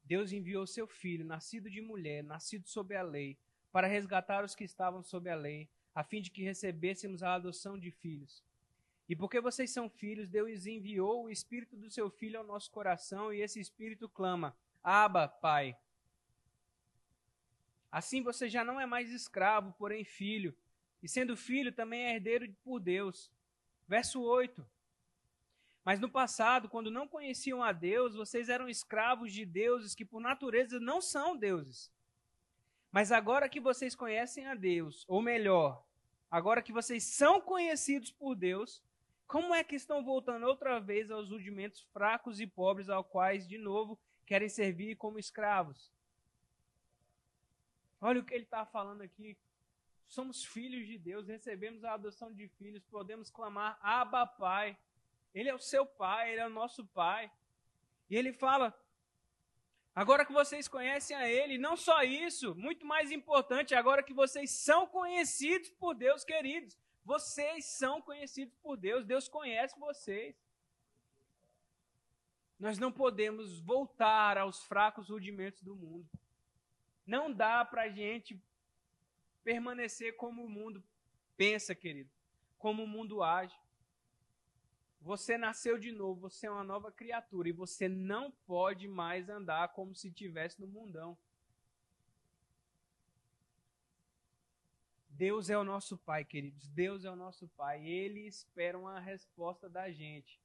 Deus 0.02 0.32
enviou 0.32 0.66
seu 0.66 0.88
filho, 0.88 1.26
nascido 1.26 1.70
de 1.70 1.82
mulher, 1.82 2.24
nascido 2.24 2.66
sob 2.70 2.96
a 2.96 3.04
lei, 3.04 3.38
para 3.70 3.86
resgatar 3.86 4.46
os 4.46 4.56
que 4.56 4.64
estavam 4.64 5.04
sob 5.04 5.30
a 5.30 5.36
lei, 5.36 5.68
a 5.94 6.06
fim 6.06 6.22
de 6.22 6.32
que 6.32 6.42
recebêssemos 6.42 7.22
a 7.22 7.34
adoção 7.34 7.78
de 7.78 7.92
filhos. 7.92 8.42
E 9.10 9.14
porque 9.14 9.42
vocês 9.42 9.70
são 9.72 9.90
filhos, 9.90 10.30
Deus 10.30 10.66
enviou 10.66 11.26
o 11.26 11.30
Espírito 11.30 11.76
do 11.76 11.92
seu 11.92 12.10
Filho 12.10 12.40
ao 12.40 12.46
nosso 12.46 12.72
coração, 12.72 13.34
e 13.34 13.42
esse 13.42 13.60
Espírito 13.60 14.08
clama: 14.08 14.56
Abba, 14.82 15.28
Pai. 15.28 15.78
Assim 17.92 18.24
você 18.24 18.48
já 18.48 18.64
não 18.64 18.80
é 18.80 18.86
mais 18.86 19.12
escravo, 19.12 19.74
porém 19.74 20.06
filho, 20.06 20.56
e 21.04 21.10
sendo 21.10 21.36
filho 21.36 21.74
também 21.74 22.04
é 22.04 22.16
herdeiro 22.16 22.50
por 22.64 22.80
Deus. 22.80 23.30
Verso 23.86 24.22
8. 24.22 24.66
Mas 25.84 26.00
no 26.00 26.10
passado, 26.10 26.70
quando 26.70 26.92
não 26.92 27.08
conheciam 27.08 27.64
a 27.64 27.72
Deus, 27.72 28.16
vocês 28.16 28.50
eram 28.50 28.70
escravos 28.70 29.34
de 29.34 29.46
deuses 29.46 29.96
que 29.96 30.06
por 30.06 30.22
natureza 30.22 30.80
não 30.80 31.02
são 31.02 31.36
deuses. 31.36 31.92
Mas 32.92 33.12
agora 33.12 33.50
que 33.50 33.60
vocês 33.60 33.96
conhecem 33.96 34.48
a 34.48 34.54
Deus, 34.54 35.06
ou 35.08 35.22
melhor, 35.22 35.84
agora 36.30 36.62
que 36.62 36.74
vocês 36.74 37.04
são 37.04 37.42
conhecidos 37.42 38.12
por 38.12 38.36
Deus, 38.36 38.84
Como 39.32 39.56
é 39.56 39.64
que 39.64 39.78
estão 39.78 40.04
voltando 40.04 40.46
outra 40.46 40.78
vez 40.78 41.10
aos 41.10 41.30
rudimentos 41.30 41.80
fracos 41.94 42.42
e 42.42 42.46
pobres, 42.46 42.90
ao 42.90 43.02
quais, 43.02 43.48
de 43.48 43.58
novo, 43.58 43.98
querem 44.26 44.50
servir 44.50 44.98
como 44.98 45.18
escravos? 45.18 45.90
Olha 48.02 48.20
o 48.20 48.26
que 48.26 48.34
ele 48.34 48.44
está 48.44 48.66
falando 48.66 49.04
aqui. 49.04 49.38
Somos 50.06 50.44
filhos 50.44 50.86
de 50.86 50.98
Deus, 50.98 51.30
recebemos 51.30 51.86
a 51.86 51.94
adoção 51.94 52.34
de 52.34 52.50
filhos, 52.50 52.84
podemos 52.84 53.30
clamar 53.30 53.80
Abba 53.82 54.28
Pai. 54.28 54.78
Ele 55.34 55.50
é 55.50 55.54
o 55.54 55.60
seu 55.60 55.86
pai, 55.86 56.32
ele 56.32 56.42
é 56.42 56.48
o 56.48 56.50
nosso 56.50 56.86
pai. 56.88 57.32
E 58.10 58.16
ele 58.16 58.34
fala: 58.34 58.78
agora 59.96 60.26
que 60.26 60.34
vocês 60.34 60.68
conhecem 60.68 61.16
a 61.16 61.30
ele, 61.30 61.58
não 61.58 61.78
só 61.78 62.04
isso, 62.04 62.54
muito 62.56 62.86
mais 62.86 63.12
importante, 63.12 63.74
agora 63.74 64.04
que 64.04 64.14
vocês 64.14 64.52
são 64.52 64.86
conhecidos 64.86 65.70
por 65.72 65.94
Deus, 65.94 66.24
queridos. 66.24 66.78
Vocês 67.04 67.66
são 67.66 68.02
conhecidos 68.02 68.56
por 68.62 68.78
Deus, 68.78 69.06
Deus 69.06 69.28
conhece 69.28 69.80
vocês. 69.80 70.36
Nós 72.60 72.78
não 72.78 72.92
podemos 72.92 73.60
voltar 73.60 74.38
aos 74.38 74.64
fracos 74.66 75.10
rudimentos 75.10 75.64
do 75.64 75.76
mundo. 75.76 76.08
Não 77.08 77.34
dá 77.34 77.66
para 77.66 77.84
a 77.84 77.90
gente 77.90 78.40
permanecer 79.44 80.16
como 80.16 80.46
o 80.46 80.50
mundo 80.50 80.84
pensa, 81.36 81.74
querido, 81.74 82.12
como 82.60 82.84
o 82.84 82.88
mundo 82.88 83.24
age. 83.24 83.60
Você 85.02 85.36
nasceu 85.36 85.80
de 85.80 85.92
novo, 85.92 86.22
você 86.22 86.46
é 86.46 86.52
uma 86.52 86.64
nova 86.64 86.92
criatura 86.92 87.50
e 87.50 87.52
você 87.52 87.90
não 87.90 88.32
pode 88.46 88.88
mais 88.88 89.30
andar 89.30 89.70
como 89.70 89.96
se 89.96 90.10
estivesse 90.10 90.62
no 90.62 90.68
mundão. 90.68 91.18
Deus 95.10 95.50
é 95.50 95.58
o 95.58 95.64
nosso 95.64 95.98
Pai, 95.98 96.24
queridos. 96.24 96.68
Deus 96.68 97.04
é 97.04 97.12
o 97.12 97.16
nosso 97.16 97.48
Pai. 97.50 97.86
Ele 97.86 98.28
espera 98.28 98.78
uma 98.78 99.00
resposta 99.00 99.68
da 99.68 99.92
gente. 99.92 100.40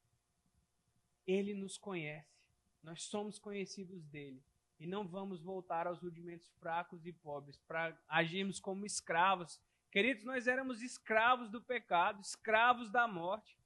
Ele 1.27 1.55
nos 1.55 1.77
conhece. 1.77 2.37
Nós 2.83 3.03
somos 3.03 3.39
conhecidos 3.39 4.05
dele 4.05 4.43
e 4.79 4.87
não 4.87 5.07
vamos 5.07 5.43
voltar 5.43 5.87
aos 5.87 6.01
rudimentos 6.01 6.51
fracos 6.61 7.07
e 7.07 7.13
pobres 7.13 7.59
para 7.67 7.99
agirmos 8.09 8.61
como 8.61 8.87
escravos. 8.87 9.61
Queridos, 9.91 10.25
nós 10.25 10.47
éramos 10.47 10.83
escravos 10.83 11.51
do 11.51 11.61
pecado, 11.61 12.21
escravos 12.21 12.91
da 12.91 13.09
morte. 13.09 13.59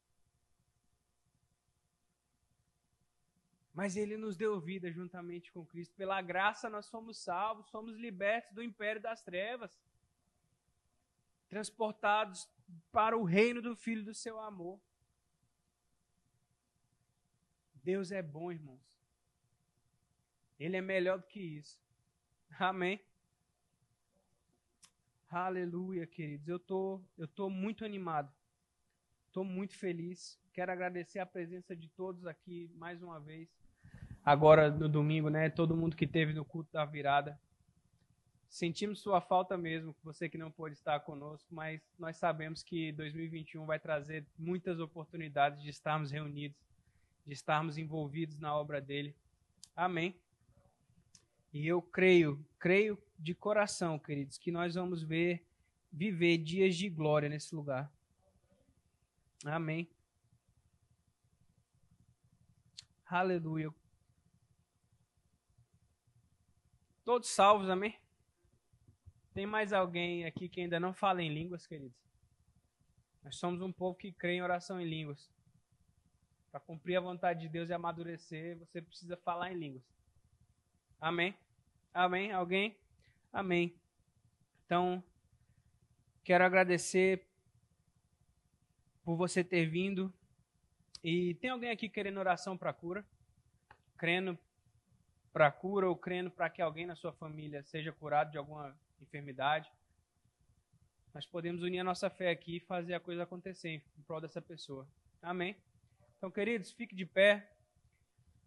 Mas 3.72 3.96
ele 3.96 4.16
nos 4.16 4.36
deu 4.36 4.60
vida 4.60 4.90
juntamente 4.90 5.52
com 5.52 5.64
Cristo. 5.64 5.94
Pela 5.94 6.20
graça 6.20 6.68
nós 6.68 6.86
somos 6.86 7.18
salvos, 7.18 7.68
somos 7.70 7.96
libertos 7.96 8.52
do 8.52 8.62
império 8.62 9.00
das 9.00 9.22
trevas, 9.22 9.78
transportados 11.48 12.48
para 12.90 13.16
o 13.16 13.24
reino 13.24 13.62
do 13.62 13.76
Filho 13.76 14.04
do 14.04 14.14
seu 14.14 14.40
amor. 14.40 14.80
Deus 17.82 18.12
é 18.12 18.22
bom, 18.22 18.52
irmãos. 18.52 19.00
Ele 20.58 20.76
é 20.76 20.82
melhor 20.82 21.18
do 21.18 21.26
que 21.26 21.40
isso. 21.40 21.80
Amém. 22.58 23.00
Aleluia, 25.30 26.06
queridos. 26.06 26.48
Eu 26.48 26.58
tô, 26.58 27.00
eu 27.16 27.26
tô 27.26 27.48
muito 27.48 27.84
animado. 27.84 28.30
Estou 29.30 29.44
muito 29.44 29.76
feliz. 29.76 30.36
Quero 30.52 30.72
agradecer 30.72 31.20
a 31.20 31.24
presença 31.24 31.76
de 31.76 31.88
todos 31.90 32.26
aqui 32.26 32.68
mais 32.74 33.00
uma 33.00 33.20
vez. 33.20 33.48
Agora 34.24 34.68
no 34.68 34.88
domingo, 34.88 35.28
né? 35.28 35.48
Todo 35.48 35.76
mundo 35.76 35.94
que 35.94 36.04
teve 36.04 36.32
no 36.32 36.44
culto 36.44 36.72
da 36.72 36.84
virada. 36.84 37.40
Sentimos 38.48 38.98
sua 38.98 39.20
falta 39.20 39.56
mesmo, 39.56 39.94
você 40.02 40.28
que 40.28 40.36
não 40.36 40.50
pôde 40.50 40.74
estar 40.74 40.98
conosco, 40.98 41.46
mas 41.54 41.80
nós 41.96 42.16
sabemos 42.16 42.64
que 42.64 42.90
2021 42.90 43.64
vai 43.64 43.78
trazer 43.78 44.26
muitas 44.36 44.80
oportunidades 44.80 45.62
de 45.62 45.70
estarmos 45.70 46.10
reunidos, 46.10 46.58
de 47.24 47.32
estarmos 47.32 47.78
envolvidos 47.78 48.36
na 48.40 48.52
obra 48.52 48.80
dele. 48.80 49.14
Amém. 49.76 50.16
E 51.52 51.68
eu 51.68 51.80
creio, 51.80 52.44
creio 52.58 52.98
de 53.16 53.32
coração, 53.32 53.96
queridos, 53.96 54.38
que 54.38 54.50
nós 54.50 54.74
vamos 54.74 55.04
ver, 55.04 55.46
viver 55.92 56.36
dias 56.38 56.74
de 56.74 56.88
glória 56.88 57.28
nesse 57.28 57.54
lugar. 57.54 57.88
Amém. 59.44 59.88
Aleluia. 63.06 63.74
Todos 67.04 67.28
salvos, 67.28 67.68
amém? 67.68 67.98
Tem 69.32 69.46
mais 69.46 69.72
alguém 69.72 70.26
aqui 70.26 70.48
que 70.48 70.60
ainda 70.60 70.78
não 70.78 70.92
fala 70.92 71.22
em 71.22 71.32
línguas, 71.32 71.66
queridos? 71.66 71.96
Nós 73.22 73.36
somos 73.36 73.62
um 73.62 73.72
povo 73.72 73.96
que 73.96 74.12
crê 74.12 74.34
em 74.34 74.42
oração 74.42 74.80
em 74.80 74.88
línguas. 74.88 75.30
Para 76.50 76.60
cumprir 76.60 76.96
a 76.96 77.00
vontade 77.00 77.40
de 77.40 77.48
Deus 77.48 77.70
e 77.70 77.72
amadurecer, 77.72 78.58
você 78.58 78.82
precisa 78.82 79.16
falar 79.16 79.52
em 79.52 79.58
línguas. 79.58 79.84
Amém? 81.00 81.34
Amém? 81.94 82.32
Alguém? 82.32 82.76
Amém. 83.32 83.74
Então, 84.66 85.02
quero 86.22 86.44
agradecer 86.44 87.29
por 89.10 89.16
você 89.16 89.42
ter 89.42 89.66
vindo. 89.66 90.12
E 91.02 91.34
tem 91.34 91.50
alguém 91.50 91.70
aqui 91.70 91.88
querendo 91.88 92.18
oração 92.18 92.56
para 92.56 92.72
cura? 92.72 93.04
Crendo 93.98 94.38
para 95.32 95.50
cura 95.50 95.88
ou 95.88 95.96
crendo 95.96 96.30
para 96.30 96.48
que 96.48 96.62
alguém 96.62 96.86
na 96.86 96.94
sua 96.94 97.12
família 97.12 97.60
seja 97.64 97.90
curado 97.90 98.30
de 98.30 98.38
alguma 98.38 98.72
enfermidade? 99.00 99.68
Nós 101.12 101.26
podemos 101.26 101.60
unir 101.64 101.80
a 101.80 101.84
nossa 101.84 102.08
fé 102.08 102.30
aqui 102.30 102.58
e 102.58 102.60
fazer 102.60 102.94
a 102.94 103.00
coisa 103.00 103.24
acontecer 103.24 103.82
em 103.98 104.02
prol 104.06 104.20
dessa 104.20 104.40
pessoa. 104.40 104.86
Amém? 105.20 105.56
Então, 106.16 106.30
queridos, 106.30 106.70
fique 106.70 106.94
de 106.94 107.04
pé. 107.04 107.50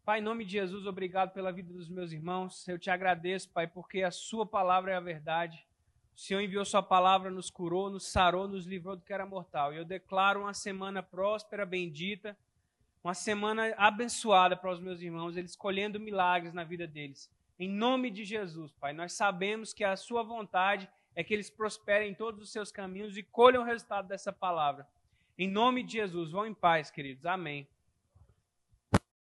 Pai, 0.06 0.20
em 0.20 0.24
nome 0.24 0.46
de 0.46 0.54
Jesus, 0.54 0.88
obrigado 0.88 1.34
pela 1.34 1.52
vida 1.52 1.74
dos 1.74 1.90
meus 1.90 2.14
irmãos. 2.14 2.66
Eu 2.70 2.80
te 2.80 2.90
agradeço, 2.90 3.50
Pai, 3.50 3.68
porque 3.68 4.02
a 4.02 4.12
Sua 4.12 4.46
palavra 4.46 4.94
é 4.94 4.96
a 4.96 5.02
verdade. 5.02 5.68
O 6.16 6.20
Senhor 6.20 6.42
enviou 6.42 6.64
Sua 6.64 6.84
palavra, 6.84 7.32
nos 7.32 7.50
curou, 7.50 7.90
nos 7.90 8.08
sarou, 8.08 8.48
nos 8.48 8.66
livrou 8.66 8.96
do 8.96 9.04
que 9.04 9.14
era 9.14 9.26
mortal. 9.26 9.74
E 9.74 9.78
eu 9.78 9.86
declaro 9.86 10.42
uma 10.42 10.54
semana 10.54 11.02
próspera, 11.02 11.66
bendita, 11.66 12.38
uma 13.04 13.14
semana 13.14 13.74
abençoada 13.78 14.56
para 14.56 14.72
os 14.72 14.80
meus 14.80 15.02
irmãos, 15.02 15.36
eles 15.36 15.56
colhendo 15.56 16.00
milagres 16.00 16.54
na 16.54 16.64
vida 16.64 16.88
deles. 16.88 17.30
Em 17.60 17.68
nome 17.68 18.10
de 18.10 18.24
Jesus, 18.24 18.72
Pai, 18.74 18.94
nós 18.94 19.14
sabemos 19.14 19.74
que 19.74 19.84
a 19.84 19.96
Sua 19.96 20.24
vontade 20.24 20.90
é 21.16 21.24
que 21.24 21.34
eles 21.34 21.50
prosperem 21.50 22.12
em 22.12 22.16
todos 22.16 22.42
os 22.42 22.52
seus 22.52 22.72
caminhos 22.72 23.18
e 23.18 23.24
colham 23.24 23.64
o 23.64 23.66
resultado 23.66 24.08
dessa 24.08 24.32
palavra. 24.32 24.88
Em 25.38 25.48
nome 25.48 25.84
de 25.84 25.94
Jesus, 25.94 26.32
vão 26.32 26.46
em 26.46 26.54
paz, 26.54 26.90
queridos. 26.90 27.26
Amém. 27.26 27.68